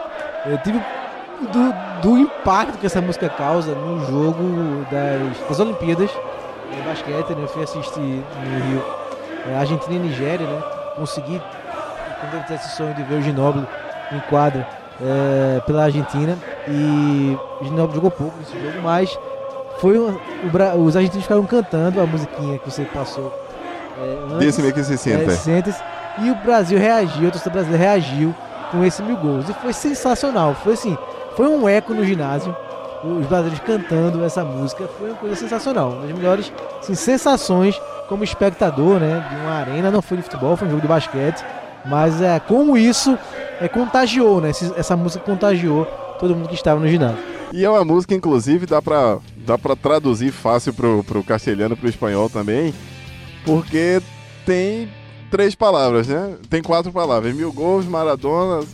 [0.45, 0.79] Eu tive
[1.51, 7.31] do, do impacto que essa música causa no jogo das, das Olimpíadas de basquete.
[7.31, 7.43] Né?
[7.43, 8.85] Eu fui assistir no Rio
[9.51, 10.47] é, Argentina e Nigéria.
[10.47, 10.63] Né?
[10.97, 11.41] Consegui,
[12.47, 13.67] tive esse sonho de ver o Ginóbili
[14.13, 14.67] em quadra
[15.01, 16.37] é, pela Argentina.
[16.69, 19.19] E o Ginóbili jogou pouco nesse jogo, mas
[19.79, 20.19] foi uma-
[20.77, 23.33] o os argentinos ficaram cantando a musiquinha que você passou.
[23.99, 24.39] É, antes.
[24.39, 25.33] Desse meio que se senta.
[25.33, 25.75] É, senta
[26.19, 28.35] e o Brasil reagiu, a torcida brasileira reagiu
[28.71, 29.49] com esse mil gols.
[29.49, 30.55] E foi sensacional.
[30.55, 30.97] Foi assim,
[31.37, 32.55] foi um eco no ginásio.
[33.03, 34.89] Os brasileiros cantando essa música.
[34.99, 35.91] Foi uma coisa sensacional.
[35.91, 39.91] Uma das melhores assim, sensações como espectador né, de uma arena.
[39.91, 41.45] Não foi de futebol, foi um jogo de basquete.
[41.85, 43.19] Mas é como isso
[43.61, 44.51] é, contagiou, né?
[44.77, 45.85] Essa música contagiou
[46.21, 47.19] todo mundo que estava no ginásio.
[47.53, 51.89] E é uma música, inclusive, dá pra, dá pra traduzir fácil pro, pro castelhano, pro
[51.89, 52.73] espanhol também,
[53.45, 54.01] porque
[54.47, 54.89] tem
[55.31, 56.35] três palavras, né?
[56.51, 57.35] Tem quatro palavras.
[57.35, 58.65] Mil gols, Maradona,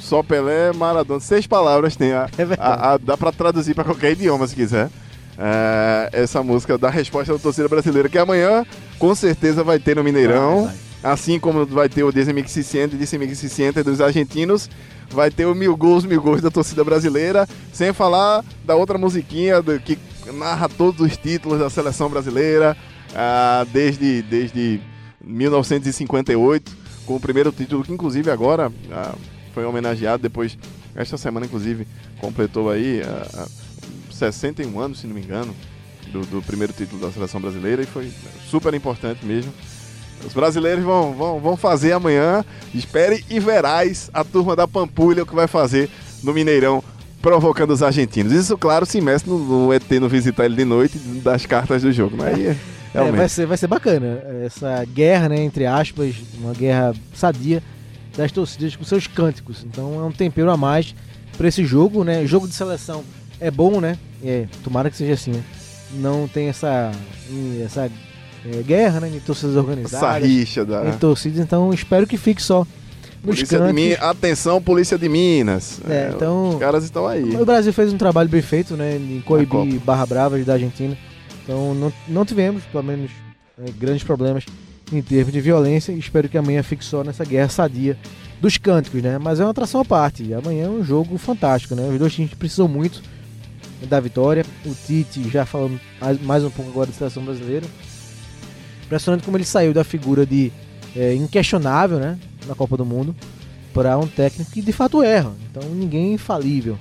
[0.00, 1.20] só Pelé, Maradona.
[1.20, 2.12] Seis palavras tem.
[2.12, 2.60] A, É verdade.
[2.82, 4.88] a- a- dá pra traduzir pra qualquer idioma, se quiser.
[5.36, 8.64] É, essa música da resposta da torcida brasileira, que amanhã,
[8.98, 10.70] com certeza, vai ter no Mineirão.
[11.02, 14.70] Assim como vai ter o Desmix 600 e Desmix 600 dos argentinos,
[15.10, 19.60] vai ter o Mil Gols, Mil Gols da torcida brasileira, sem falar da outra musiquinha
[19.60, 19.98] do- que
[20.32, 22.74] narra todos os títulos da seleção brasileira,
[23.14, 24.80] ah, desde, desde
[25.22, 29.14] 1958, com o primeiro título que inclusive agora ah,
[29.52, 30.58] foi homenageado depois,
[30.94, 31.86] esta semana inclusive,
[32.18, 33.46] completou aí ah, ah,
[34.10, 35.54] 61 anos, se não me engano,
[36.12, 38.10] do, do primeiro título da seleção brasileira e foi
[38.48, 39.52] super importante mesmo.
[40.24, 42.44] Os brasileiros vão, vão, vão fazer amanhã.
[42.74, 45.90] Espere e verás a turma da Pampulha o que vai fazer
[46.22, 46.82] no Mineirão,
[47.20, 48.32] provocando os argentinos.
[48.32, 51.92] Isso, claro, se Messi no, no ET não visitar ele de noite das cartas do
[51.92, 52.16] jogo.
[52.16, 52.56] Mas aí,
[52.94, 57.62] É, vai, ser, vai ser bacana essa guerra, né, entre aspas, uma guerra sadia
[58.16, 59.64] das torcidas com seus cânticos.
[59.64, 60.94] Então é um tempero a mais
[61.36, 62.24] para esse jogo, né?
[62.24, 63.02] Jogo de seleção
[63.40, 63.98] é bom, né?
[64.24, 65.32] É, tomara que seja assim.
[65.32, 65.42] Né?
[65.94, 66.92] Não tem essa
[67.64, 67.90] essa
[68.46, 70.16] é, guerra, né, de torcidas organizadas.
[70.16, 72.66] Essa rixa da Em torcidas, então espero que fique só
[73.24, 73.72] nos Polícia de.
[73.72, 74.02] Minas.
[74.02, 75.80] Atenção, Polícia de Minas.
[75.88, 77.24] É, então- Os caras estão aí.
[77.34, 78.96] O Brasil fez um trabalho bem feito, né?
[78.96, 80.96] Em coibir Barra Bravas da Argentina.
[81.44, 83.10] Então não, não tivemos, pelo menos,
[83.58, 84.44] eh, grandes problemas
[84.92, 85.92] em termos de violência.
[85.92, 87.96] Espero que amanhã fique só nessa guerra sadia
[88.40, 89.18] dos cânticos, né?
[89.18, 90.32] Mas é uma atração à parte.
[90.34, 91.88] Amanhã é um jogo fantástico, né?
[91.88, 93.02] Os dois times precisam muito
[93.88, 94.44] da vitória.
[94.64, 95.78] O Tite, já falando
[96.22, 97.66] mais- um pouco agora da seleção brasileira.
[98.84, 100.52] Impressionante como ele saiu da figura de
[100.96, 102.18] eh, inquestionável, né?
[102.46, 103.14] Na Copa do Mundo
[103.72, 105.32] para um técnico que de fato erra.
[105.50, 106.78] Então ninguém é infalível.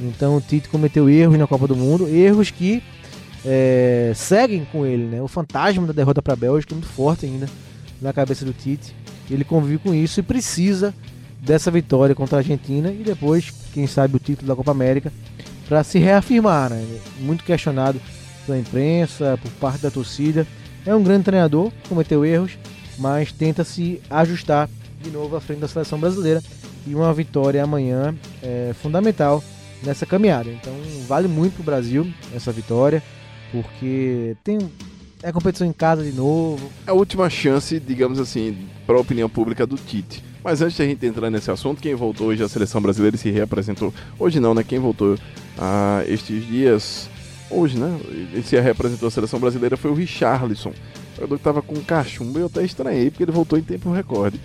[0.00, 2.82] Então o Tite cometeu erros na Copa do Mundo, erros que
[3.46, 5.22] é, seguem com ele, né?
[5.22, 7.48] O fantasma da derrota para a Bélgica é muito forte ainda
[8.02, 8.94] na cabeça do Tite.
[9.30, 10.92] Ele convive com isso e precisa
[11.40, 15.12] dessa vitória contra a Argentina e depois, quem sabe, o título da Copa América
[15.68, 16.84] para se reafirmar, né?
[17.20, 18.00] Muito questionado
[18.44, 20.46] pela imprensa, por parte da torcida.
[20.84, 22.58] É um grande treinador, cometeu erros,
[22.98, 24.68] mas tenta se ajustar
[25.02, 26.42] de novo à frente da seleção brasileira.
[26.86, 29.42] e uma vitória amanhã é fundamental
[29.82, 30.50] nessa caminhada.
[30.50, 30.72] Então
[31.08, 33.02] vale muito para o Brasil essa vitória,
[33.52, 34.58] porque tem
[35.22, 36.70] é competição em casa de novo.
[36.86, 40.22] É a última chance, digamos assim, para a opinião pública do Tite.
[40.44, 43.18] Mas antes de a gente entrar nesse assunto, quem voltou hoje à seleção brasileira e
[43.18, 43.92] se reapresentou.
[44.18, 44.62] Hoje não, né?
[44.62, 45.18] Quem voltou
[45.58, 47.08] ah, estes dias.
[47.50, 47.98] Hoje, né?
[48.08, 50.70] Ele se reapresentou à seleção brasileira foi o Richarlison.
[50.70, 53.90] O jogador que estava com cachumba e eu até estranhei, porque ele voltou em tempo
[53.90, 54.40] recorde.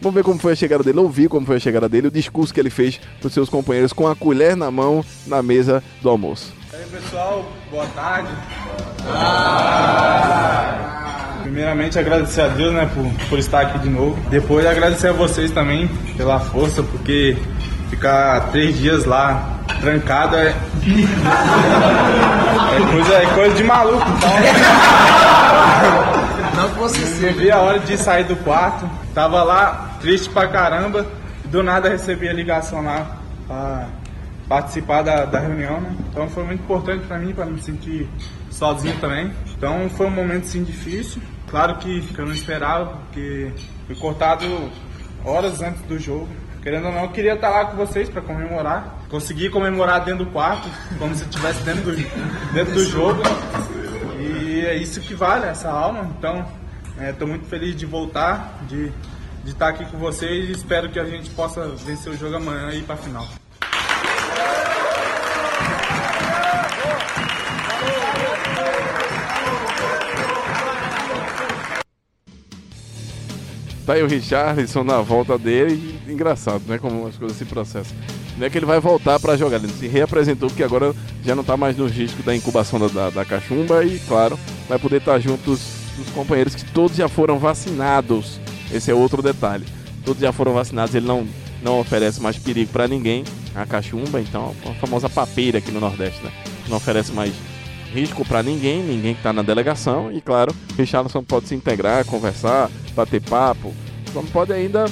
[0.00, 2.52] Vamos ver como foi a chegada dele, ouvir como foi a chegada dele, o discurso
[2.52, 6.08] que ele fez para os seus companheiros com a colher na mão na mesa do
[6.08, 6.52] almoço.
[6.72, 8.28] E aí pessoal, boa tarde.
[11.42, 14.18] Primeiramente agradecer a Deus né, por, por estar aqui de novo.
[14.28, 17.36] Depois agradecer a vocês também pela força, porque
[17.90, 20.54] ficar três dias lá trancado é.
[22.74, 24.30] É coisa, é coisa de maluco, então.
[26.64, 27.38] Não que você seja.
[27.38, 31.06] Vi a hora de sair do quarto, tava lá triste pra caramba,
[31.44, 33.88] do nada recebi a ligação lá pra
[34.48, 35.94] participar da, da reunião, né?
[36.08, 38.08] Então foi muito importante pra mim, pra não me sentir
[38.50, 39.30] sozinho também.
[39.54, 41.20] Então foi um momento sim difícil.
[41.50, 43.52] Claro que, que eu não esperava, porque
[43.86, 44.46] fui cortado
[45.22, 46.28] horas antes do jogo.
[46.62, 49.00] Querendo ou não, eu queria estar lá com vocês para comemorar.
[49.10, 50.66] Consegui comemorar dentro do quarto,
[50.98, 53.20] como se estivesse dentro do, dentro do jogo.
[54.64, 56.10] É isso que vale, essa alma.
[56.18, 56.46] Então,
[57.00, 58.90] estou muito feliz de voltar, de,
[59.44, 62.70] de estar aqui com vocês e espero que a gente possa vencer o jogo amanhã
[62.72, 63.43] e ir para a final.
[73.86, 76.00] Tá aí o Richarlison na volta dele.
[76.08, 76.78] Engraçado, né?
[76.78, 77.96] Como as coisas se processam.
[78.38, 80.92] Não é que ele vai voltar para jogar, ele se reapresentou porque agora
[81.24, 84.36] já não tá mais no risco da incubação da, da, da cachumba e, claro,
[84.68, 85.60] vai poder estar junto dos,
[85.96, 88.40] dos companheiros que todos já foram vacinados.
[88.72, 89.64] Esse é outro detalhe.
[90.04, 91.26] Todos já foram vacinados, ele não,
[91.62, 93.22] não oferece mais perigo para ninguém.
[93.54, 96.32] A cachumba, então, a famosa papeira aqui no Nordeste, né?
[96.68, 97.32] Não oferece mais
[97.94, 100.10] risco para ninguém, ninguém que está na delegação.
[100.12, 103.72] E claro, Richarlison pode se integrar, conversar, bater papo.
[104.12, 104.86] Só não pode ainda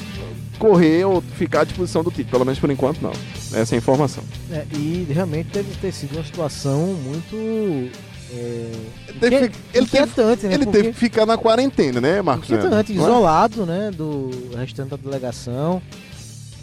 [0.58, 3.12] correr ou ficar à disposição do Tite, pelo menos por enquanto não.
[3.52, 4.22] Essa é a informação.
[4.50, 7.90] É, e realmente deve ter sido uma situação muito.
[8.34, 8.72] É,
[9.08, 9.36] Ele teve,
[9.74, 10.54] ele né?
[10.54, 12.48] ele Porque- teve que ficar na quarentena, né, Marcos?
[12.50, 12.94] Inquietante, é?
[12.94, 15.82] isolado, né, do restante da delegação,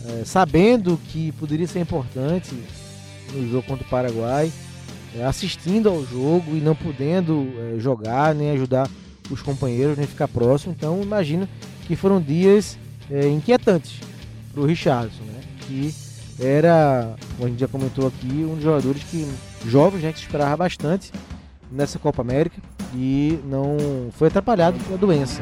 [0.08, 2.56] é, sabendo que poderia ser importante
[3.34, 4.68] no jogo contra o Paraguai, é,
[5.28, 8.89] assistindo ao jogo e não podendo é, jogar, nem ajudar
[9.30, 10.74] os companheiros, nem ficar próximo.
[10.78, 11.48] Então, imagino
[11.88, 12.78] que foram dias
[13.10, 14.00] é, inquietantes
[14.52, 15.93] para o Richardson, né, que
[16.39, 19.28] era, como a gente já comentou aqui, um dos jogadores que
[19.65, 21.12] jovens, né, que esperava bastante
[21.72, 22.58] nessa Copa América
[22.95, 23.78] e não
[24.12, 25.41] foi atrapalhado pela doença.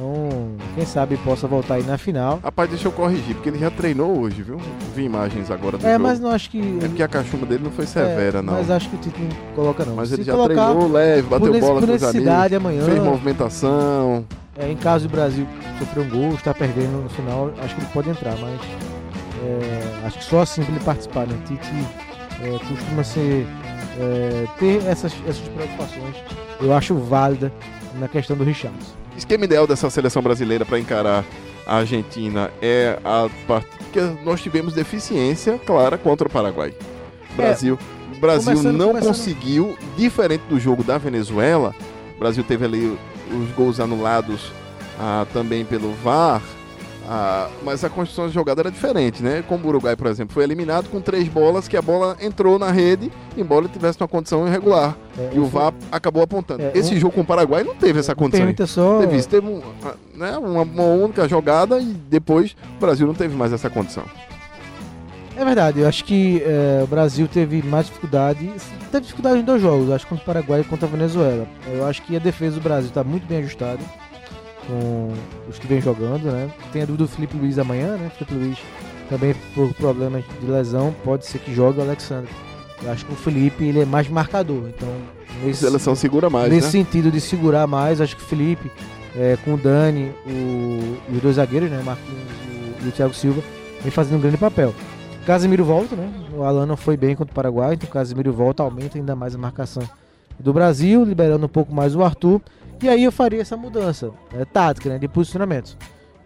[0.00, 2.40] Então, quem sabe possa voltar aí na final.
[2.42, 4.58] Rapaz, deixa eu corrigir, porque ele já treinou hoje, viu?
[4.94, 6.02] Vi imagens agora do É, jogo.
[6.04, 6.58] mas não acho que.
[6.82, 8.54] É porque a cachumba dele não foi severa, é, não.
[8.54, 9.94] Mas acho que o Tite não coloca, não.
[9.96, 12.84] Mas Se ele já colocar, treinou leve, bateu por bola por com os amigos, amanhã.
[12.84, 14.24] fez movimentação.
[14.58, 15.46] É, em caso do Brasil
[15.78, 18.60] sofrer um gol, está perdendo no final, acho que ele pode entrar, mas
[19.44, 21.36] é, acho que só assim para ele participar, né?
[21.46, 21.70] Tite
[22.42, 23.46] é, costuma ser,
[23.98, 26.16] é, ter essas, essas preocupações,
[26.60, 27.52] eu acho válida
[27.98, 28.99] na questão do Richarlison.
[29.16, 31.24] Esquema ideal dessa seleção brasileira para encarar
[31.66, 36.74] a Argentina é a parte que nós tivemos deficiência clara contra o Paraguai.
[37.32, 37.78] O Brasil,
[38.16, 41.74] o Brasil Começando- não começando- conseguiu, diferente do jogo da Venezuela,
[42.16, 42.98] o Brasil teve ali
[43.32, 44.52] os gols anulados
[44.98, 46.42] ah, também pelo VAR,
[47.08, 49.42] ah, mas a construção de jogada era diferente, né?
[49.48, 52.70] Como o Uruguai, por exemplo, foi eliminado com três bolas que a bola entrou na
[52.70, 54.96] rede, embora ele tivesse uma condição irregular.
[55.18, 56.62] É, E o VAR acabou apontando.
[56.62, 58.40] É, Esse um- jogo com o Paraguai não teve essa condição.
[58.40, 59.00] Permita só.
[59.00, 59.60] Teve isso, teve um,
[60.14, 64.04] né, uma, uma única jogada e depois o Brasil não teve mais essa condição.
[65.36, 68.52] É verdade, eu acho que é, o Brasil teve mais dificuldade.
[68.92, 71.46] Teve dificuldade em dois jogos, acho que contra o Paraguai e contra a Venezuela.
[71.72, 73.78] Eu acho que a defesa do Brasil está muito bem ajustada
[74.70, 75.12] com
[75.48, 76.48] os que vem jogando, né?
[76.72, 78.10] Tem a dúvida do Felipe Luiz amanhã, né?
[78.16, 78.58] Felipe Luiz
[79.08, 82.30] também por problemas de lesão, pode ser que jogue o Alexandre.
[82.82, 84.88] Eu acho que o Felipe ele é mais marcador, então
[85.44, 86.84] nesse, seleção segura mais, nesse né?
[86.84, 88.70] sentido de segurar mais, acho que o Felipe,
[89.16, 92.88] é, com o Dani o, e os dois zagueiros, né, o Marquinhos e o, e
[92.88, 93.42] o Thiago Silva,
[93.82, 94.72] vem fazendo um grande papel.
[95.26, 96.10] Casemiro volta, né?
[96.34, 99.34] O Alan não foi bem contra o Paraguai, então o Casemiro volta, aumenta ainda mais
[99.34, 99.82] a marcação
[100.38, 102.40] do Brasil, liberando um pouco mais o Arthur.
[102.82, 105.76] E aí eu faria essa mudança é, tática, né, de posicionamentos.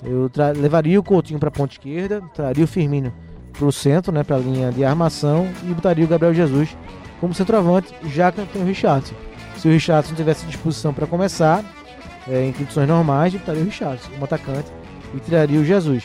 [0.03, 3.13] Eu levaria o Coutinho para a ponta esquerda, traria o Firmino
[3.53, 6.77] para o centro, né, para a linha de armação e botaria o Gabriel Jesus
[7.21, 9.15] como centroavante, já que tem o Richardson.
[9.57, 11.65] Se o Richardson tivesse disposição para começar,
[12.29, 14.71] é, em condições normais, botaria o Richardson como atacante
[15.15, 16.05] e tiraria o Jesus.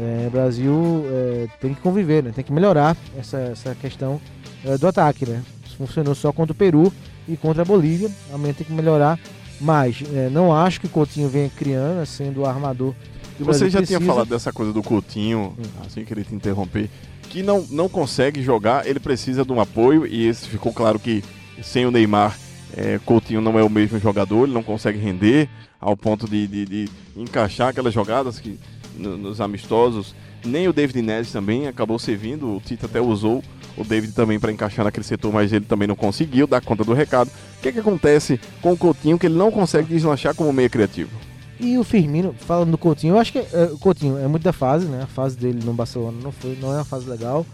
[0.00, 2.32] É, o Brasil é, tem que conviver, né?
[2.34, 4.20] tem que melhorar essa, essa questão
[4.64, 5.26] é, do ataque.
[5.26, 5.42] Né?
[5.76, 6.92] Funcionou só contra o Peru
[7.28, 9.18] e contra a Bolívia, amanhã tem que melhorar
[9.60, 10.02] mais.
[10.12, 12.94] É, não acho que o Coutinho venha criando, né, sendo o armador.
[13.40, 13.98] O Você já precisa.
[13.98, 16.88] tinha falado dessa coisa do Coutinho, assim queria te interromper,
[17.28, 21.22] que não, não consegue jogar, ele precisa de um apoio, e esse ficou claro que
[21.62, 22.38] sem o Neymar,
[22.76, 25.48] é, Coutinho não é o mesmo jogador, ele não consegue render
[25.80, 28.58] ao ponto de, de- de encaixar aquelas jogadas que
[28.96, 30.14] no- nos amistosos.
[30.44, 33.42] Nem o David Neres também acabou servindo, o Tite até usou
[33.76, 36.92] o David também para encaixar naquele setor, mas ele também não conseguiu dar conta do
[36.92, 37.28] recado.
[37.58, 40.68] O que, é que acontece com o Coutinho que ele não consegue deslanchar como meia
[40.68, 41.10] criativo?
[41.58, 44.52] E o Firmino, falando do Coutinho, eu acho que é, o Coutinho é muito da
[44.52, 45.02] fase, né?
[45.02, 47.46] A fase dele no Barcelona não foi, não é uma fase legal.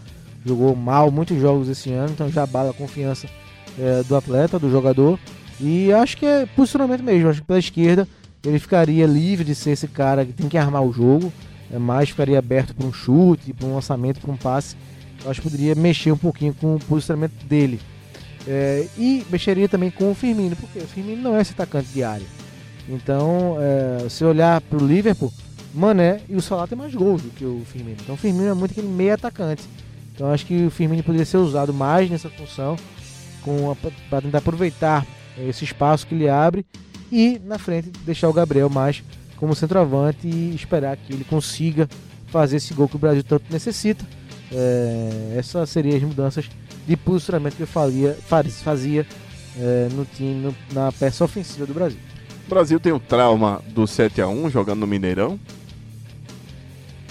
[0.45, 3.27] Jogou mal muitos jogos esse ano, então já abala a confiança
[3.79, 5.19] é, do atleta, do jogador.
[5.59, 7.29] E acho que é posicionamento mesmo.
[7.29, 8.07] Acho que pela esquerda
[8.43, 11.31] ele ficaria livre de ser esse cara que tem que armar o jogo,
[11.79, 14.75] mais ficaria aberto para um chute, para um lançamento, para um passe.
[15.23, 17.79] Eu acho que poderia mexer um pouquinho com o posicionamento dele.
[18.47, 22.03] É, e mexeria também com o Firmino, porque o Firmino não é esse atacante de
[22.03, 22.25] área.
[22.89, 25.31] Então, é, se olhar para o Liverpool,
[25.73, 27.97] Mané e o Salah tem mais gols do que o Firmino.
[28.01, 29.63] Então, o Firmino é muito aquele meio atacante.
[30.13, 32.75] Então, acho que o Firmino poderia ser usado mais nessa função
[34.09, 35.05] para tentar aproveitar
[35.37, 36.65] esse espaço que ele abre
[37.11, 39.03] e na frente deixar o Gabriel mais
[39.41, 41.89] como centroavante e esperar que ele consiga
[42.27, 44.05] fazer esse gol que o Brasil tanto necessita.
[44.53, 46.47] É, essas seriam as mudanças
[46.87, 49.05] de posicionamento que eu faria, faz- fazia
[49.59, 51.97] é, no time, no- na peça ofensiva do Brasil.
[52.45, 55.39] O Brasil tem o trauma do 7x1 jogando no Mineirão?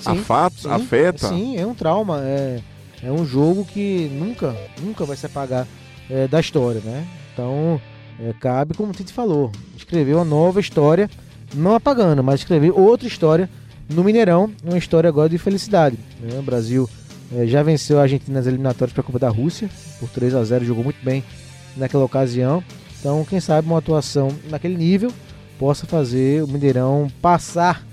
[0.04, 1.28] Afato, sim, afeta?
[1.28, 2.20] Sim, é um trauma.
[2.22, 2.60] É,
[3.02, 5.66] é um jogo que nunca, nunca vai se apagar
[6.08, 7.06] é, da história, né?
[7.32, 7.80] Então,
[8.20, 11.10] é, cabe, como o Tite falou, escrever uma nova história,
[11.54, 13.48] não apagando, mas escrever outra história
[13.88, 15.98] no Mineirão, uma história agora de felicidade.
[16.20, 16.38] né?
[16.38, 16.88] O Brasil
[17.36, 20.44] é, já venceu a Argentina nas eliminatórias para a Copa da Rússia por 3 a
[20.44, 21.24] 0 jogou muito bem
[21.76, 22.62] naquela ocasião.
[22.98, 25.12] Então, quem sabe uma atuação naquele nível
[25.58, 27.84] possa fazer o Mineirão passar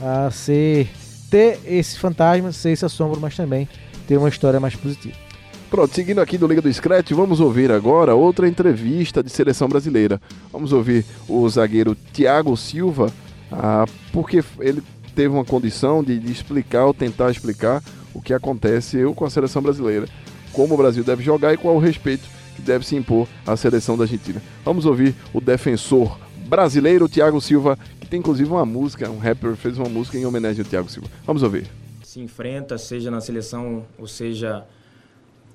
[0.00, 0.88] a ser
[1.30, 3.68] ter esse fantasma, ser esse assombro, mas também
[4.06, 5.25] ter uma história mais positiva.
[5.68, 10.20] Pronto, seguindo aqui do Liga do Scratch, vamos ouvir agora outra entrevista de seleção brasileira.
[10.52, 13.12] Vamos ouvir o zagueiro Thiago Silva,
[13.50, 14.80] ah, porque ele
[15.14, 17.82] teve uma condição de, de explicar ou tentar explicar
[18.14, 20.06] o que acontece com a seleção brasileira,
[20.52, 23.96] como o Brasil deve jogar e qual o respeito que deve se impor à seleção
[23.96, 24.40] da Argentina.
[24.64, 29.76] Vamos ouvir o defensor brasileiro Thiago Silva, que tem inclusive uma música, um rapper fez
[29.78, 31.08] uma música em homenagem ao Thiago Silva.
[31.26, 31.66] Vamos ouvir.
[32.04, 34.64] se enfrenta, seja na seleção ou seja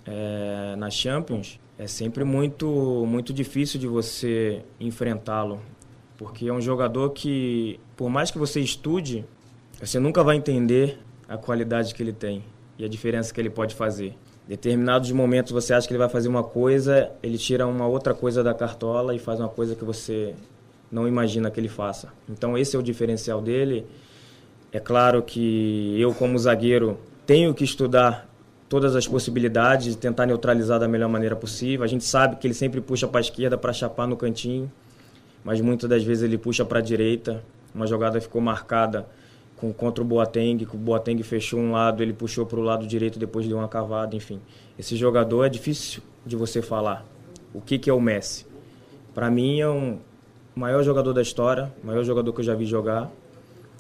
[0.06, 5.60] é, na Champions, é sempre muito, muito difícil de você enfrentá-lo.
[6.18, 9.26] Porque é um jogador que, por mais que você estude,
[9.82, 12.43] você nunca vai entender a qualidade que ele tem
[12.78, 14.16] e a diferença que ele pode fazer.
[14.47, 18.43] Determinados momentos você acha que ele vai fazer uma coisa, ele tira uma outra coisa
[18.43, 20.36] da cartola e faz uma coisa que você
[20.91, 22.14] não imagina que ele faça.
[22.30, 23.86] Então esse é o diferencial dele.
[24.72, 28.28] É claro que eu, como zagueiro, tenho que estudar
[28.72, 31.84] todas as possibilidades tentar neutralizar da melhor maneira possível.
[31.84, 34.72] A gente sabe que ele sempre puxa para a esquerda para chapar no cantinho,
[35.43, 37.43] mas muitas das vezes ele puxa para a direita.
[37.76, 39.05] Uma jogada ficou marcada
[39.57, 42.88] com, contra o Boateng, que o Boateng fechou um lado, ele puxou para o lado
[42.88, 44.39] direito depois deu uma cavada, enfim.
[44.80, 47.05] Esse jogador é difícil de você falar.
[47.53, 48.47] O que, que é o Messi?
[49.13, 49.99] Para mim é um
[50.55, 53.11] maior jogador da história, maior jogador que eu já vi jogar.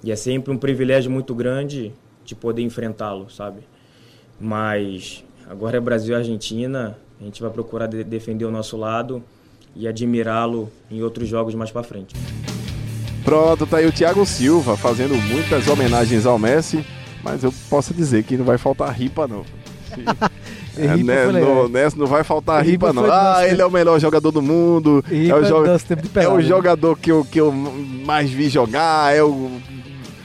[0.03, 1.93] E é sempre um privilégio muito grande
[2.25, 3.70] de poder enfrentá-lo, sabe?
[4.41, 9.23] Mas agora é Brasil e Argentina, a gente vai procurar de- defender o nosso lado
[9.75, 12.15] e admirá-lo em outros jogos mais para frente.
[13.23, 16.83] Pronto, tá aí o Thiago Silva fazendo muitas homenagens ao Messi,
[17.23, 19.45] mas eu posso dizer que não vai faltar ripa não.
[20.77, 21.55] É, Ripa né, foi legal.
[21.63, 23.11] no, nessa não vai faltar Ripa ripa, não.
[23.11, 23.61] Ah, ele tempo.
[23.61, 25.03] é o melhor jogador do mundo.
[25.05, 26.43] Ripa é o, jo- é pelada, o né?
[26.43, 29.13] jogador que eu, que eu mais vi jogar.
[29.13, 29.51] É o...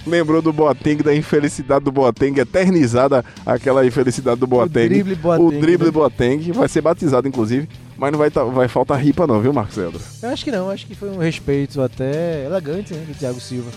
[0.07, 4.89] Lembrou do Boateng, da infelicidade do Boateng, eternizada aquela infelicidade do Boateng.
[4.89, 5.91] drible Boateng, O drible né?
[5.91, 9.77] Boateng, vai ser batizado inclusive, mas não vai, tá- vai faltar ripa não, viu, Marcos
[9.77, 10.01] Edro?
[10.23, 13.71] Eu acho que não, acho que foi um respeito até elegante né, do Thiago Silva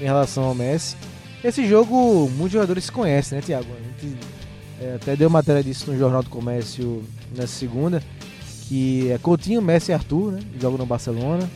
[0.00, 0.96] em relação ao Messi.
[1.44, 3.66] Esse jogo, muitos jogadores se conhecem, né, Thiago?
[3.78, 4.16] A gente
[4.80, 7.02] é, até deu matéria disso no Jornal do Comércio
[7.36, 8.02] nessa segunda,
[8.66, 10.40] que é Coutinho, Messi e Arthur, né?
[10.60, 11.48] Jogam no Barcelona.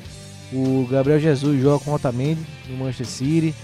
[0.52, 3.54] O Gabriel Jesus joga com o Otamendi no Manchester City.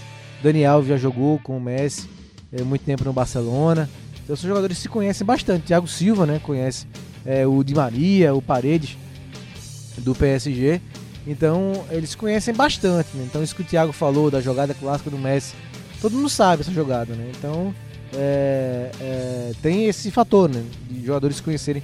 [0.41, 2.09] Dani Alves já jogou com o Messi
[2.51, 3.89] é, muito tempo no Barcelona.
[4.23, 5.67] Então são jogadores que se conhecem bastante.
[5.67, 6.39] Thiago Silva, né?
[6.43, 6.85] Conhece
[7.25, 8.97] é, o Di Maria, o Paredes
[9.97, 10.81] do PSG.
[11.25, 13.09] Então eles se conhecem bastante.
[13.15, 13.25] né?
[13.25, 15.55] Então isso que o Thiago falou da jogada clássica do Messi
[16.01, 17.31] todo mundo sabe essa jogada, né?
[17.37, 17.73] Então
[18.13, 20.63] é, é, tem esse fator, né?
[20.89, 21.83] De jogadores se conhecerem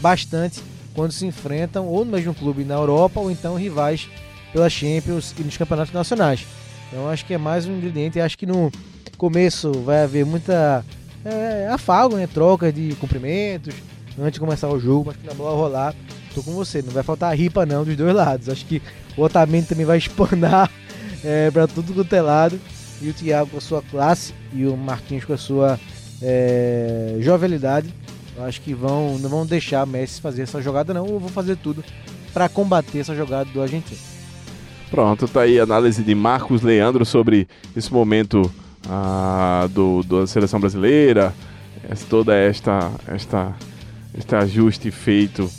[0.00, 0.60] bastante
[0.94, 4.08] quando se enfrentam ou no mesmo clube na Europa ou então rivais
[4.52, 6.46] pela Champions e nos campeonatos nacionais.
[6.92, 8.20] Então acho que é mais um ingrediente.
[8.20, 8.70] Acho que no
[9.16, 10.84] começo vai haver muita
[11.24, 12.26] é, afago, né?
[12.26, 13.74] Troca de cumprimentos
[14.18, 15.94] antes de começar o jogo, mas que na bola rolar,
[16.34, 16.82] tô com você.
[16.82, 18.50] Não vai faltar ripa não dos dois lados.
[18.50, 18.82] Acho que
[19.16, 20.70] o Otamendi também vai espanar
[21.24, 22.60] é, para tudo quanto é lado.
[23.00, 25.80] E o Thiago com a sua classe e o Marquinhos com a sua
[26.20, 27.92] é, jovialidade.
[28.38, 31.06] Acho que vão, não vão deixar Messi fazer essa jogada não.
[31.06, 31.82] Eu vou fazer tudo
[32.34, 34.11] para combater essa jogada do argentino.
[34.92, 38.52] Pronto, tá aí a análise de Marcos Leandro sobre esse momento
[38.86, 41.32] ah, do, da seleção brasileira,
[42.10, 43.54] toda esta, esta
[44.14, 45.50] este ajuste feito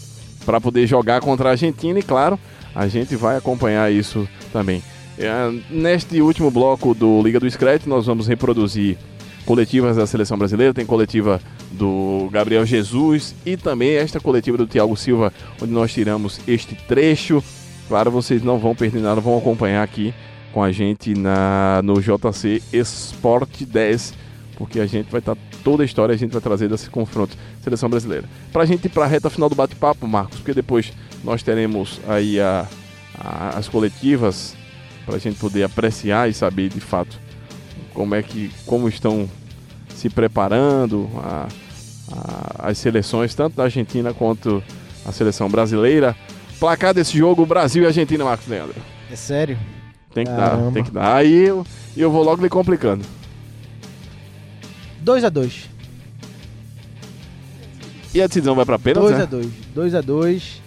[0.46, 2.40] para poder jogar contra a Argentina e claro,
[2.76, 4.84] a gente vai acompanhar isso também.
[5.18, 9.00] É, neste último bloco do Liga do Scratch, nós vamos reproduzir
[9.48, 14.96] coletivas da seleção brasileira, tem coletiva do Gabriel Jesus e também esta coletiva do Thiago
[14.96, 17.44] Silva, onde nós tiramos este trecho.
[17.88, 20.14] Claro, vocês não vão perder nada, vão acompanhar aqui
[20.54, 24.14] com a gente na no JC Esporte 10,
[24.58, 27.90] porque a gente vai estar toda a história a gente vai trazer desse confronto seleção
[27.90, 28.26] brasileira.
[28.52, 30.92] Pra gente ir pra reta final do bate-papo, Marcos, porque depois
[31.24, 32.68] nós teremos aí a,
[33.18, 34.56] a- as coletivas
[35.06, 37.20] pra gente poder apreciar e saber de fato
[37.94, 39.30] como é que como estão
[39.96, 41.48] se preparando a-
[42.12, 44.64] a- as seleções tanto da Argentina quanto
[45.06, 46.16] a seleção brasileira.
[46.60, 48.76] Placar desse jogo Brasil e Argentina, Marcos Leandro.
[49.12, 49.58] É sério?
[50.14, 50.72] Tem que dar, Caramba.
[50.72, 51.16] tem que dar.
[51.16, 51.66] Aí eu,
[51.98, 53.04] eu vou logo lhe complicando.
[55.02, 55.70] 2 a 2
[58.14, 59.24] E a decisão vai pra pênalti, 2 né?
[59.24, 60.62] a 2 2 a 2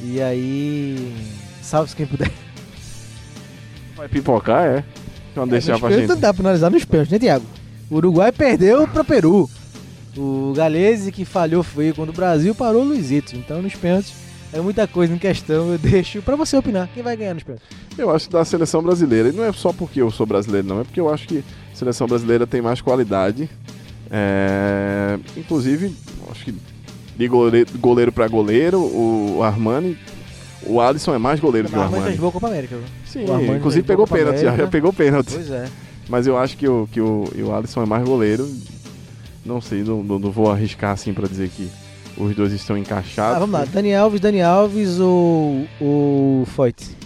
[0.00, 1.14] E aí.
[1.62, 2.30] Salve-se quem puder.
[3.96, 4.84] Vai pipocar, é?
[5.34, 6.08] Vamos deixar nos pra gente.
[6.08, 7.44] Não dá pra analisar nos pênaltis, né, Thiago?
[7.90, 9.48] O Uruguai perdeu pro Peru.
[10.16, 13.36] O Galese que falhou feio quando o Brasil parou o Luizito.
[13.36, 14.12] Então nos pênaltis
[14.52, 15.72] é muita coisa em questão.
[15.72, 16.88] Eu deixo pra você opinar.
[16.94, 17.66] Quem vai ganhar nos pênaltis?
[17.96, 19.28] Eu acho que da seleção brasileira.
[19.28, 20.80] E não é só porque eu sou brasileiro, não.
[20.80, 23.48] É porque eu acho que a seleção brasileira tem mais qualidade.
[24.10, 25.94] É, Inclusive,
[26.30, 26.54] acho que
[27.16, 29.98] de goleiro, goleiro para goleiro, o Armani.
[30.64, 32.08] O Alisson é mais goleiro que o Armani Armani.
[32.10, 32.76] fez boa Copa América.
[33.06, 35.32] Sim, O Armani inclusive pegou pênalti, já, já pegou pênalti.
[35.32, 35.66] Pois é.
[36.08, 38.48] Mas eu acho que o, que o, o Alisson é mais goleiro.
[39.44, 41.70] Não sei, não, não, não vou arriscar assim pra dizer que
[42.18, 43.36] os dois estão encaixados.
[43.36, 43.64] Ah, vamos lá.
[43.64, 46.96] Dani Alves, Dani Alves ou o Foyt?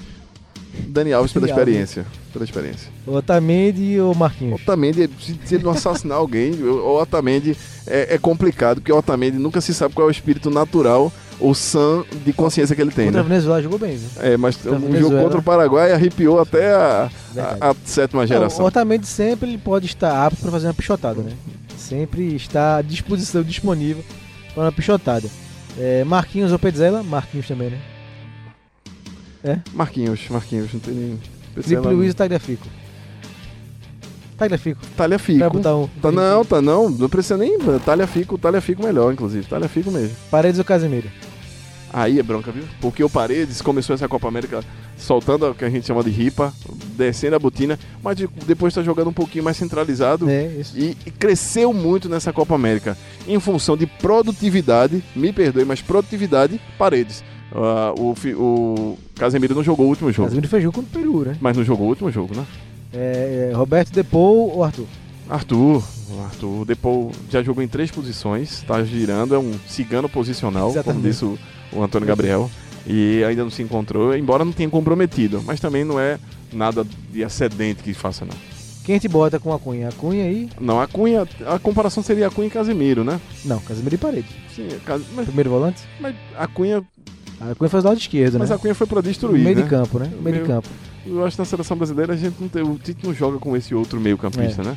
[0.88, 1.68] Dani Alves pela Dani Alves.
[1.72, 2.06] experiência.
[2.32, 2.90] Pela experiência.
[3.06, 4.60] O Otamendi ou o Marquinhos?
[4.62, 7.54] Otamendi, se, se ele não assassinar alguém, o Otamendi
[7.86, 11.54] é, é complicado, porque o Otamendi nunca se sabe qual é o espírito natural ou
[11.54, 13.28] sã de consciência que ele tem, Contra a né?
[13.28, 14.08] Venezuela jogou bem, viu?
[14.22, 17.58] É, mas Contra a o jogo contra o Paraguai arrepiou até a, Verdade.
[17.60, 18.64] a, a sétima Não, geração.
[18.64, 21.32] o Otamendi sempre ele pode estar apto para fazer uma pichotada, né?
[21.76, 24.02] Sempre está à disposição, disponível
[24.54, 25.28] para uma pichotada.
[25.78, 27.02] É, Marquinhos ou Petzela?
[27.02, 27.70] Marquinhos também,
[29.42, 29.62] né?
[29.72, 31.20] Marquinhos, Marquinhos, não tem nem...
[31.60, 32.66] Felipe Luiz ou Tagliafico?
[34.42, 34.80] Tagliafico.
[34.96, 35.50] Talha Vai Fico.
[35.50, 35.86] botar um.
[36.00, 37.58] Tá, não, tá não, não precisa nem.
[37.84, 39.46] Talha Fico, Talha Fico melhor, inclusive.
[39.46, 40.16] Talha Fico mesmo.
[40.30, 41.08] Paredes ou Casemiro?
[41.92, 42.64] Aí é bronca, viu?
[42.80, 44.64] Porque o Paredes começou essa Copa América
[44.96, 46.52] soltando o que a gente chama de ripa,
[46.96, 50.78] descendo a botina, mas de- depois tá jogando um pouquinho mais centralizado É, isso.
[50.78, 52.96] e, e cresceu muito nessa Copa América.
[53.26, 57.24] Em função de produtividade, me perdoe, mas produtividade, Paredes.
[57.54, 60.28] Ah, o, o Casemiro não jogou o último jogo.
[60.28, 61.36] Casemiro fez jogo contra o Peru, né?
[61.40, 62.46] Mas não jogou o último jogo, né?
[62.94, 64.86] É, é, Roberto Depou ou Arthur?
[65.28, 65.82] Arthur,
[66.24, 71.02] Arthur, depois já jogou em três posições, tá girando, é um cigano posicional, como Exatamente.
[71.08, 71.38] disse o,
[71.72, 72.50] o Antônio Gabriel.
[72.86, 76.18] E ainda não se encontrou, embora não tenha comprometido, mas também não é
[76.52, 78.34] nada de excedente que faça, não.
[78.84, 79.88] Quem te bota com a Cunha?
[79.88, 80.48] A Cunha aí?
[80.60, 83.20] Não, a Cunha, a comparação seria a Cunha e Casemiro, né?
[83.44, 84.30] Não, Casemiro e Paredes.
[84.54, 85.82] Sim, a Cas- mas, Primeiro volante?
[86.00, 86.82] mas a Cunha,
[87.40, 88.56] A Cunha faz do lado esquerdo, mas né?
[88.56, 89.62] a Cunha foi pra destruir, meio né?
[89.62, 90.06] de campo, né?
[90.06, 90.68] Meio de Meio- campo.
[91.04, 93.56] Eu acho que na seleção brasileira a gente não tem, o Tite não joga com
[93.56, 94.76] esse outro meio campista, né?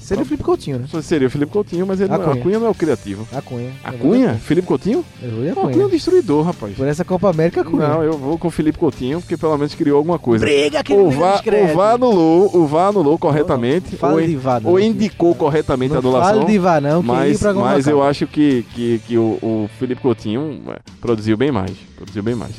[0.00, 0.86] Seria o Felipe Coutinho, né?
[1.02, 2.42] Seria o Felipe Coutinho, mas ele A não, a Cunha.
[2.42, 3.26] Cunha não é o criativo.
[3.32, 3.70] A Cunha.
[3.82, 4.34] A Eu vou Cunha?
[4.34, 5.04] Felipe Coutinho?
[5.22, 5.86] Eu vou a Não, a Cunha é Cunha.
[5.86, 6.74] um destruidor, rapaz.
[6.76, 7.88] Por essa Copa América, a Cunha.
[7.88, 10.44] Não, eu vou com o Felipe Coutinho, porque pelo menos criou alguma coisa.
[10.44, 11.72] Briga, aquele o VAR, discreto.
[11.72, 15.34] o VAR anulou, o VAR anulou corretamente, Fala ou, de VAR, não, ou que- indicou
[15.34, 16.34] corretamente a Não anulação.
[16.42, 20.00] fale de VAR, não, que mas, mas eu acho que, que, que o, o Felipe
[20.02, 21.72] Coutinho é, produziu bem mais.
[21.96, 22.52] Produziu bem mais.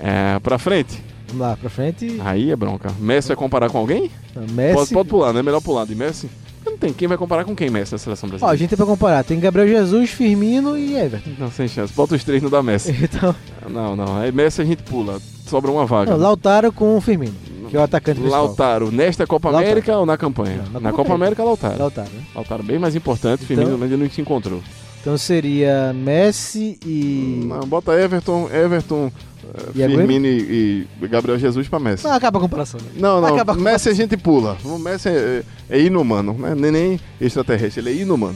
[0.00, 2.20] É, pra frente, Vamos lá, pra frente.
[2.24, 2.90] aí é bronca.
[3.00, 4.10] Messi vai comparar com alguém?
[4.52, 4.74] Messi.
[4.74, 5.42] Pode, pode pular, né?
[5.42, 6.28] Melhor pular de Messi.
[6.64, 6.92] Não tem.
[6.92, 8.56] Quem vai comparar com quem Messi na seleção Ó, a brasileira?
[8.58, 9.24] gente tem pra comparar.
[9.24, 11.30] Tem Gabriel Jesus, Firmino e Everton.
[11.38, 11.92] Não, sem chance.
[11.92, 12.92] Bota os três no da Messi.
[13.02, 13.34] Então,
[13.68, 14.18] Não, não.
[14.18, 15.18] Aí Messi a gente pula.
[15.46, 16.10] Sobra uma vaga.
[16.10, 17.34] não, Lautaro com o Firmino.
[17.70, 18.46] Que é o atacante principal.
[18.46, 19.66] Lautaro, nesta Copa Lautaro.
[19.66, 20.62] América ou na campanha?
[20.72, 21.76] Não, na Copa América, Lautaro.
[21.78, 22.22] Lautaro, né?
[22.34, 24.60] Lautaro, bem mais importante, Então- Firmino ainda não se encontrou.
[25.06, 27.44] Então seria Messi e.
[27.46, 29.12] Não, bota Everton, Everton,
[29.54, 29.98] eh, E Agüero?
[29.98, 32.02] Firmino e, e Gabriel Jesus pra Messi.
[32.02, 32.80] Não, acaba a comparação.
[32.80, 32.88] né?
[32.96, 34.56] Não, não, Acaba Messi a gente pula.
[34.64, 36.56] O Messi é, é inumano, né?
[36.56, 38.34] nem, nem extraterrestre, ele é inumano.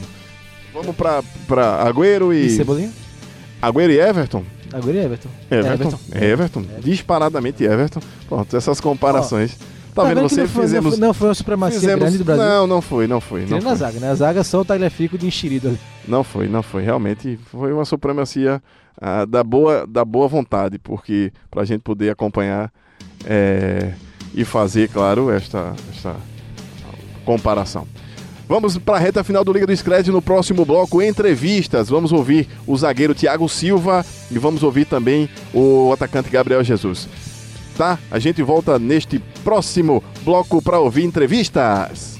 [0.73, 2.45] Vamos pra, pra Agüero e...
[2.45, 2.89] E Cebolinha?
[3.61, 4.45] Agüero e Everton?
[4.71, 5.29] Agora é Everton.
[5.51, 5.99] Everton.
[6.15, 6.65] Everton.
[6.81, 7.99] Disparadamente Everton.
[8.29, 9.57] Pronto, essas comparações.
[9.93, 10.21] Tá, vendo?
[10.21, 10.97] que Você não foi, fizemos...
[10.97, 12.43] não foi, uma supremacia fizemos- grande do Brasil.
[12.43, 13.41] Não, não foi, não foi.
[13.41, 13.71] Não Tirando foi.
[13.71, 14.09] a zaga, né?
[14.09, 15.79] A zaga só o Tagliafico de enxerido ali.
[16.07, 16.83] Não foi, não foi.
[16.83, 18.61] Realmente foi uma supremacia
[18.99, 22.71] ah, da, boa, da boa vontade, porque para a gente poder acompanhar
[23.25, 23.93] é,
[24.33, 26.15] e fazer, claro, esta, esta
[27.25, 27.87] comparação.
[28.47, 31.87] Vamos para a reta final do Liga do Scred no próximo bloco, entrevistas.
[31.87, 37.07] Vamos ouvir o zagueiro Thiago Silva e vamos ouvir também o atacante Gabriel Jesus.
[37.81, 37.97] Tá?
[38.11, 42.15] A gente volta neste próximo bloco para ouvir entrevistas.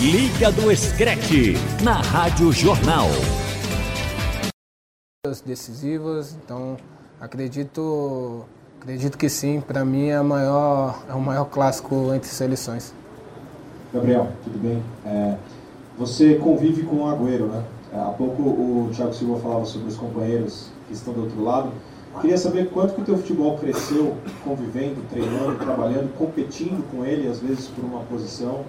[0.00, 3.06] Liga do Screte, na Rádio Jornal.
[5.46, 6.76] decisivas, então
[7.20, 8.44] acredito
[8.80, 12.92] acredito que sim, para mim é, a maior, é o maior clássico entre seleções.
[13.94, 14.82] Gabriel, tudo bem?
[15.06, 15.36] É,
[15.96, 17.62] você convive com o Agüero, né?
[17.92, 21.70] É, há pouco o Thiago Silva falava sobre os companheiros que estão do outro lado.
[22.20, 27.38] Queria saber quanto que o teu futebol cresceu convivendo, treinando, trabalhando, competindo com ele, às
[27.38, 28.64] vezes por uma posição,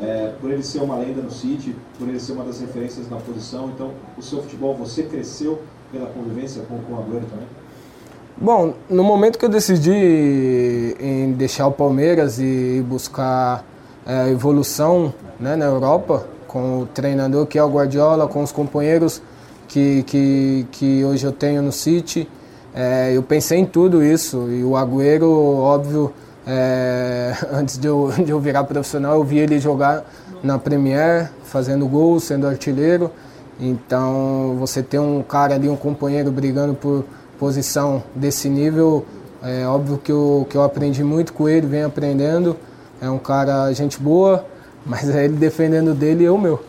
[0.00, 3.18] é, por ele ser uma lenda no City, por ele ser uma das referências na
[3.18, 3.68] posição.
[3.68, 5.60] Então, o seu futebol, você cresceu
[5.92, 7.46] pela convivência com, com o Agüero também?
[8.38, 13.64] Bom, no momento que eu decidi em deixar o Palmeiras e buscar
[14.06, 19.22] é, evolução né, na Europa, com o treinador que é o Guardiola, com os companheiros
[19.68, 22.28] que, que, que hoje eu tenho no City,
[22.76, 24.50] é, eu pensei em tudo isso.
[24.50, 26.12] E o Agüero, óbvio,
[26.46, 30.04] é, antes de eu, de eu virar profissional, eu vi ele jogar
[30.42, 33.10] na Premier, fazendo gol, sendo artilheiro.
[33.58, 37.06] Então, você ter um cara ali, um companheiro brigando por
[37.38, 39.06] posição desse nível,
[39.42, 42.54] é óbvio que eu, que eu aprendi muito com ele, venho aprendendo.
[43.00, 44.44] É um cara gente boa,
[44.84, 46.62] mas é ele defendendo dele e eu meu.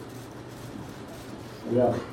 [1.70, 2.07] Gabriel.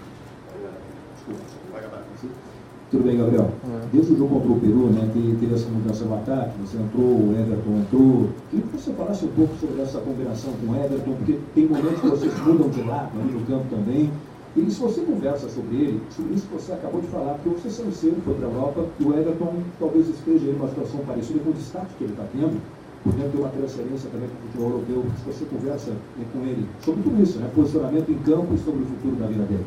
[2.95, 3.51] Tudo bem, Gabriel?
[3.93, 7.03] Desde o jogo contra o Peru, né, te- teve essa mudança no ataque, você entrou,
[7.27, 8.29] o Everton entrou.
[8.51, 11.99] Queria que você falasse um pouco sobre essa combinação com o Everton, porque tem momentos
[12.01, 14.13] que vocês mudam de lado ali no campo também.
[14.55, 17.69] E se você conversa sobre ele, sobre isso que você acabou de falar, porque você
[17.69, 21.41] saiu cedo, foi para a Europa, e o Everton talvez esteja em uma situação parecida
[21.43, 22.61] com o destaque que ele está tendo,
[23.03, 25.03] podendo ter uma transferência também para o futebol europeu.
[25.19, 28.83] Se você conversa né, com ele sobre tudo isso, né, posicionamento em campo e sobre
[28.83, 29.67] o futuro da vida dele.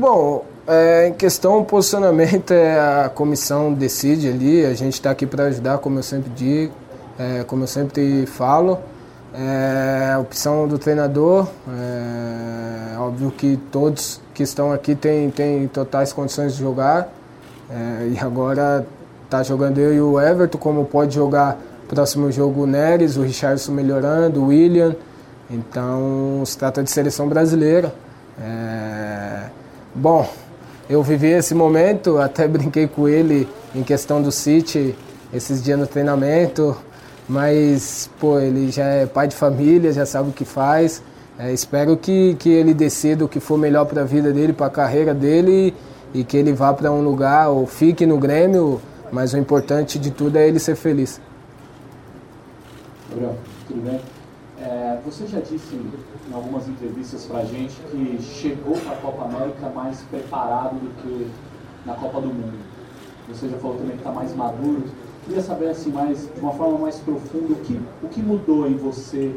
[0.00, 5.44] Bom, é, em questão posicionamento, é a comissão decide ali, a gente está aqui para
[5.44, 6.72] ajudar, como eu sempre digo,
[7.18, 8.78] é, como eu sempre falo.
[9.34, 16.12] É, a opção do treinador, é, óbvio que todos que estão aqui têm, têm totais
[16.12, 17.08] condições de jogar.
[17.70, 18.86] É, e agora
[19.30, 21.58] tá jogando eu e o Everton, como pode jogar
[21.88, 24.94] próximo jogo o Neres, o Richardson melhorando, o William.
[25.50, 27.94] Então se trata de seleção brasileira.
[28.40, 29.44] É,
[29.94, 30.28] bom,
[30.88, 34.94] eu vivi esse momento, até brinquei com ele em questão do City
[35.32, 36.76] esses dias no treinamento,
[37.28, 41.02] mas pô, ele já é pai de família, já sabe o que faz.
[41.38, 44.66] É, espero que, que ele decida o que for melhor para a vida dele, para
[44.66, 45.74] a carreira dele
[46.12, 48.80] e que ele vá para um lugar ou fique no Grêmio,
[49.10, 51.20] mas o importante de tudo é ele ser feliz.
[53.10, 54.00] Gabriel, tudo bem?
[55.04, 60.00] Você já disse em algumas entrevistas pra gente que chegou para a Copa América mais
[60.02, 61.28] preparado do que
[61.84, 62.58] na Copa do Mundo.
[63.28, 64.84] Você já falou também que está mais maduro.
[65.24, 68.76] Queria saber assim mais de uma forma mais profunda o que o que mudou em
[68.76, 69.34] você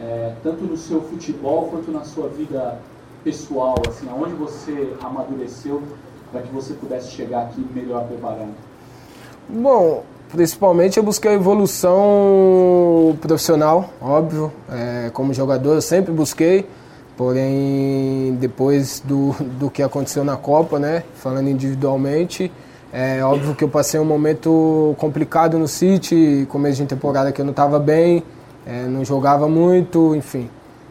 [0.00, 2.80] é, tanto no seu futebol quanto na sua vida
[3.22, 5.82] pessoal, assim, aonde você amadureceu
[6.32, 8.52] para que você pudesse chegar aqui melhor preparado.
[9.48, 10.04] Bom,
[10.34, 14.52] principalmente eu busquei a evolução profissional, óbvio.
[14.68, 16.66] É, como jogador eu sempre busquei,
[17.16, 22.50] porém depois do, do que aconteceu na Copa, né, falando individualmente,
[22.92, 27.44] é óbvio que eu passei um momento complicado no City, começo de temporada que eu
[27.44, 28.22] não estava bem,
[28.66, 30.50] é, não jogava muito, enfim.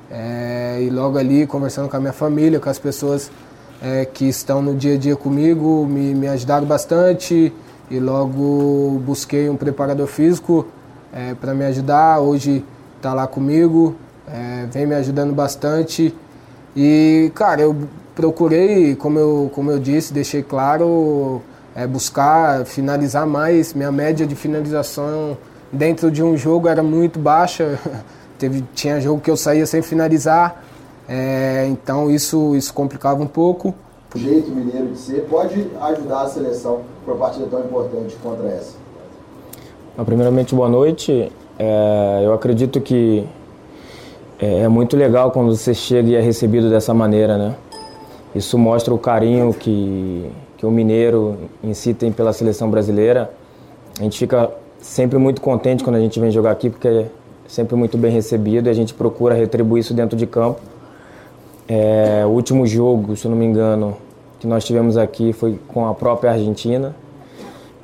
[0.09, 3.29] É, e logo ali, conversando com a minha família, com as pessoas
[3.81, 7.51] é, que estão no dia a dia comigo, me, me ajudaram bastante
[7.89, 10.65] e logo busquei um preparador físico
[11.11, 12.19] é, para me ajudar.
[12.19, 12.63] Hoje
[12.97, 13.95] está lá comigo,
[14.27, 16.15] é, vem me ajudando bastante.
[16.75, 17.75] E, cara, eu
[18.15, 21.41] procurei, como eu, como eu disse, deixei claro,
[21.75, 23.73] é, buscar finalizar mais.
[23.73, 25.37] Minha média de finalização
[25.71, 27.79] dentro de um jogo era muito baixa.
[28.37, 30.63] Teve, tinha jogo que eu saía sem finalizar,
[31.07, 33.73] é, então isso, isso complicava um pouco.
[34.15, 38.47] O jeito mineiro de ser pode ajudar a seleção para uma partida tão importante contra
[38.47, 38.75] essa.
[40.05, 41.31] Primeiramente, boa noite.
[41.57, 43.27] É, eu acredito que
[44.39, 47.55] é, é, muito legal quando você chega e é recebido dessa maneira, né?
[48.35, 53.31] Isso mostra o carinho que, que o mineiro em si tem pela seleção brasileira.
[53.99, 57.07] A gente fica sempre muito contente quando a gente vem jogar aqui, porque é
[57.47, 60.59] sempre muito bem recebido e a gente procura retribuir isso dentro de campo.
[61.67, 63.95] É, o último jogo, se eu não me engano,
[64.39, 66.95] que nós tivemos aqui foi com a própria Argentina.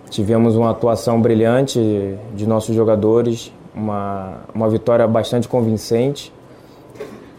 [0.09, 1.79] Tivemos uma atuação brilhante
[2.35, 6.33] de nossos jogadores, uma, uma vitória bastante convincente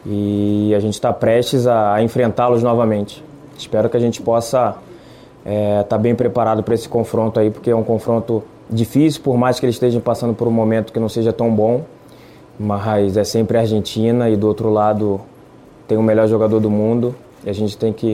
[0.07, 3.22] e a gente está prestes a, a enfrentá-los novamente.
[3.59, 4.80] Espero que a gente possa estar
[5.45, 9.61] é, tá bem preparado para esse confronto aí, porque é um confronto difícil, por mais
[9.61, 11.82] que eles estejam passando por um momento que não seja tão bom,
[12.59, 15.20] mas é sempre a Argentina e do outro lado
[15.91, 18.12] tem o melhor jogador do mundo e a gente tem que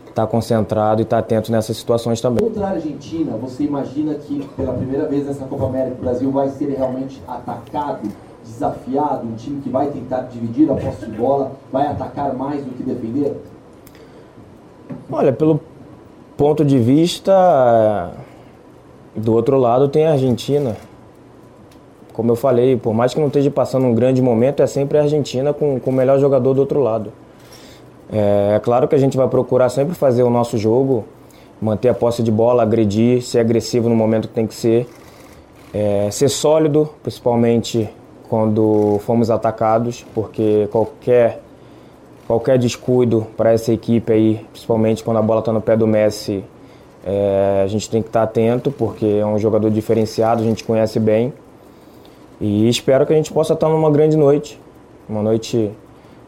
[0.00, 2.46] estar tá concentrado e estar tá atento nessas situações também.
[2.46, 6.50] Contra a Argentina, você imagina que pela primeira vez nessa Copa América o Brasil vai
[6.50, 8.06] ser realmente atacado,
[8.44, 12.70] desafiado, um time que vai tentar dividir a posse de bola, vai atacar mais do
[12.72, 13.34] que defender?
[15.10, 15.58] Olha, pelo
[16.36, 18.12] ponto de vista
[19.16, 20.76] do outro lado tem a Argentina.
[22.16, 25.02] Como eu falei, por mais que não esteja passando um grande momento, é sempre a
[25.02, 27.12] Argentina com, com o melhor jogador do outro lado.
[28.10, 31.04] É, é, claro que a gente vai procurar sempre fazer o nosso jogo,
[31.60, 34.88] manter a posse de bola, agredir, ser agressivo no momento que tem que ser,
[35.74, 37.86] é, ser sólido, principalmente
[38.30, 41.42] quando fomos atacados, porque qualquer
[42.26, 46.42] qualquer descuido para essa equipe aí, principalmente quando a bola está no pé do Messi,
[47.04, 50.64] é, a gente tem que estar tá atento, porque é um jogador diferenciado, a gente
[50.64, 51.32] conhece bem.
[52.40, 54.60] E espero que a gente possa estar numa grande noite,
[55.08, 55.70] uma noite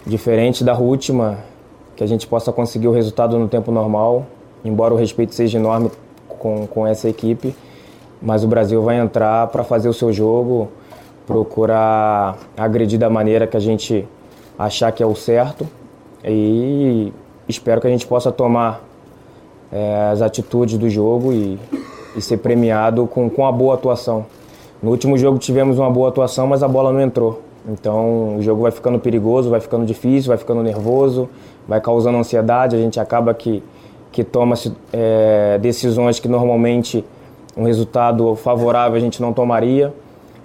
[0.06, 1.38] diferente da última,
[1.94, 4.24] que a gente possa conseguir o resultado no tempo normal,
[4.64, 5.90] embora o respeito seja enorme
[6.26, 7.54] com, com essa equipe,
[8.22, 10.68] mas o Brasil vai entrar para fazer o seu jogo,
[11.26, 14.08] procurar agredir da maneira que a gente
[14.58, 15.68] achar que é o certo
[16.24, 17.12] e
[17.46, 18.82] espero que a gente possa tomar
[19.70, 21.58] é, as atitudes do jogo e,
[22.16, 24.24] e ser premiado com, com a boa atuação.
[24.82, 27.42] No último jogo tivemos uma boa atuação, mas a bola não entrou.
[27.68, 31.28] Então o jogo vai ficando perigoso, vai ficando difícil, vai ficando nervoso,
[31.66, 33.62] vai causando ansiedade, a gente acaba que,
[34.12, 34.54] que toma
[34.92, 37.04] é, decisões que normalmente
[37.56, 39.92] um resultado favorável a gente não tomaria,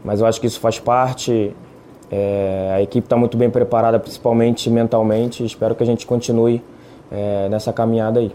[0.03, 1.55] mas eu acho que isso faz parte.
[2.11, 5.45] É, a equipe está muito bem preparada, principalmente mentalmente.
[5.45, 6.61] Espero que a gente continue
[7.11, 8.31] é, nessa caminhada aí.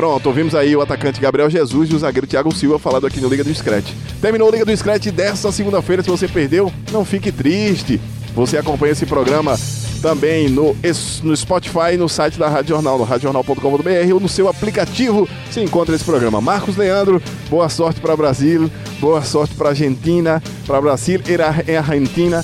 [0.00, 3.28] Pronto, ouvimos aí o atacante Gabriel Jesus e o zagueiro Thiago Silva falando aqui no
[3.28, 3.92] Liga do Scratch.
[4.18, 6.02] Terminou a Liga do Scratch dessa segunda-feira.
[6.02, 8.00] Se você perdeu, não fique triste.
[8.34, 9.58] Você acompanha esse programa
[10.00, 10.74] também no,
[11.22, 15.94] no Spotify, no site da Rádio Jornal, no radiojornal.com.br ou no seu aplicativo se encontra
[15.94, 16.40] esse programa.
[16.40, 18.70] Marcos Leandro, boa sorte para Brasil,
[19.00, 22.42] boa sorte para Argentina, para Brasil e Argentina.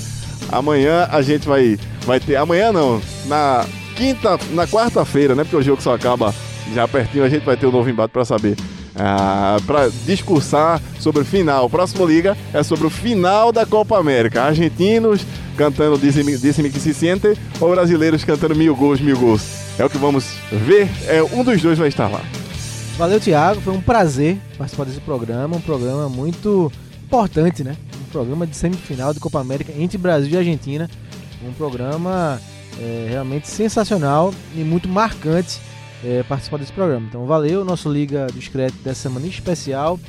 [0.51, 5.43] Amanhã a gente vai, vai ter, amanhã não, na quinta, na quarta-feira, né?
[5.43, 6.31] Porque o jogo só acaba
[6.73, 8.55] já pertinho, a gente vai ter o um novo embate para saber.
[8.99, 11.69] Ah, para discursar sobre o final.
[11.69, 14.43] Próximo Liga é sobre o final da Copa América.
[14.43, 15.23] Argentinos
[15.55, 19.41] cantando Disse-me que se sente ou brasileiros cantando mil gols, mil gols.
[19.77, 20.89] É o que vamos ver.
[21.05, 22.21] É, um dos dois vai estar lá.
[22.97, 23.61] Valeu, Thiago.
[23.61, 25.57] Foi um prazer participar desse programa.
[25.57, 26.71] Um programa muito
[27.05, 27.75] importante, né?
[28.01, 30.89] Um programa de semifinal de Copa América entre Brasil e Argentina.
[31.47, 32.41] Um programa
[32.79, 35.59] é, realmente sensacional e muito marcante
[36.03, 37.05] é, participar desse programa.
[37.07, 39.99] Então, valeu, nosso Liga Discreto dessa semana especial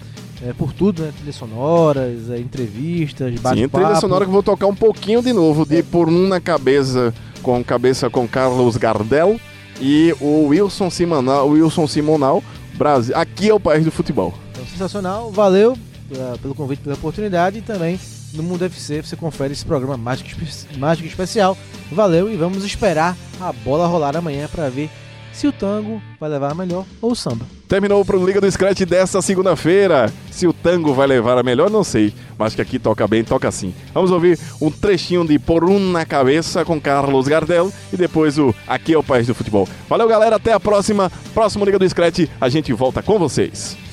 [0.46, 1.12] é, por tudo, né?
[1.16, 5.66] Trilhas sonoras, é, entrevistas, bate Sim, trilha sonora que vou tocar um pouquinho de novo,
[5.66, 5.82] de é.
[5.82, 7.12] Por Um na Cabeça,
[7.42, 9.40] com cabeça com Carlos Gardel
[9.80, 12.42] e o Wilson Simonal, Wilson Simonal,
[12.74, 13.16] Brasil.
[13.16, 14.34] Aqui é o país do futebol.
[14.52, 17.98] Então, sensacional, valeu uh, pelo convite, pela oportunidade e também
[18.34, 20.30] no Mundo FC você confere esse programa mágico,
[20.76, 21.56] mágico especial.
[21.90, 24.90] Valeu e vamos esperar a bola rolar amanhã para ver
[25.38, 27.46] se o tango vai levar a melhor ou o samba.
[27.68, 30.12] Terminou o Liga do Scratch desta segunda-feira.
[30.32, 32.12] Se o tango vai levar a melhor, não sei.
[32.36, 33.72] Mas que aqui toca bem, toca sim.
[33.94, 38.52] Vamos ouvir um trechinho de Por Um na Cabeça com Carlos Gardel e depois o
[38.66, 39.68] Aqui é o País do Futebol.
[39.88, 40.36] Valeu, galera.
[40.36, 41.08] Até a próxima.
[41.32, 43.87] Próximo Liga do Scratch, a gente volta com vocês.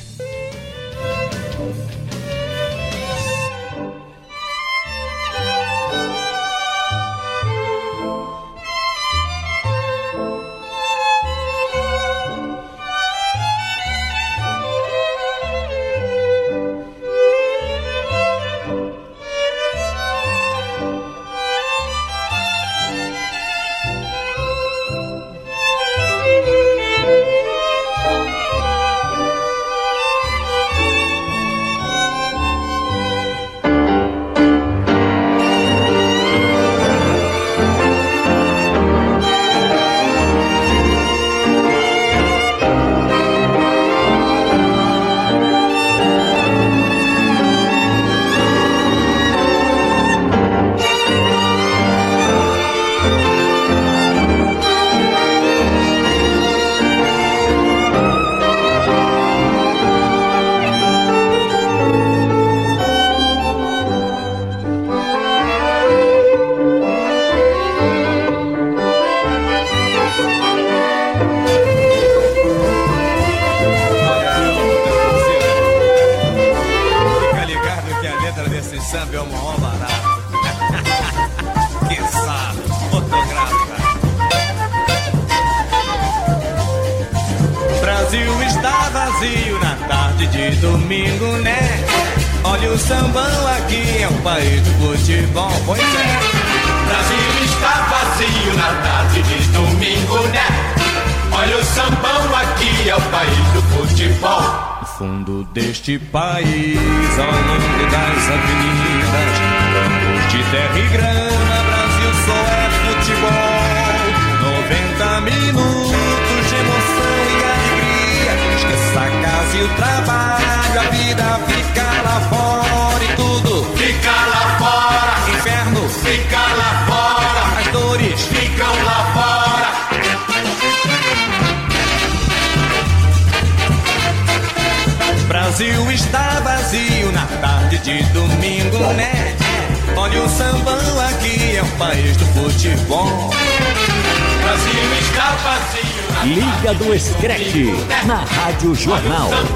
[148.66, 149.55] Rádio Jornal.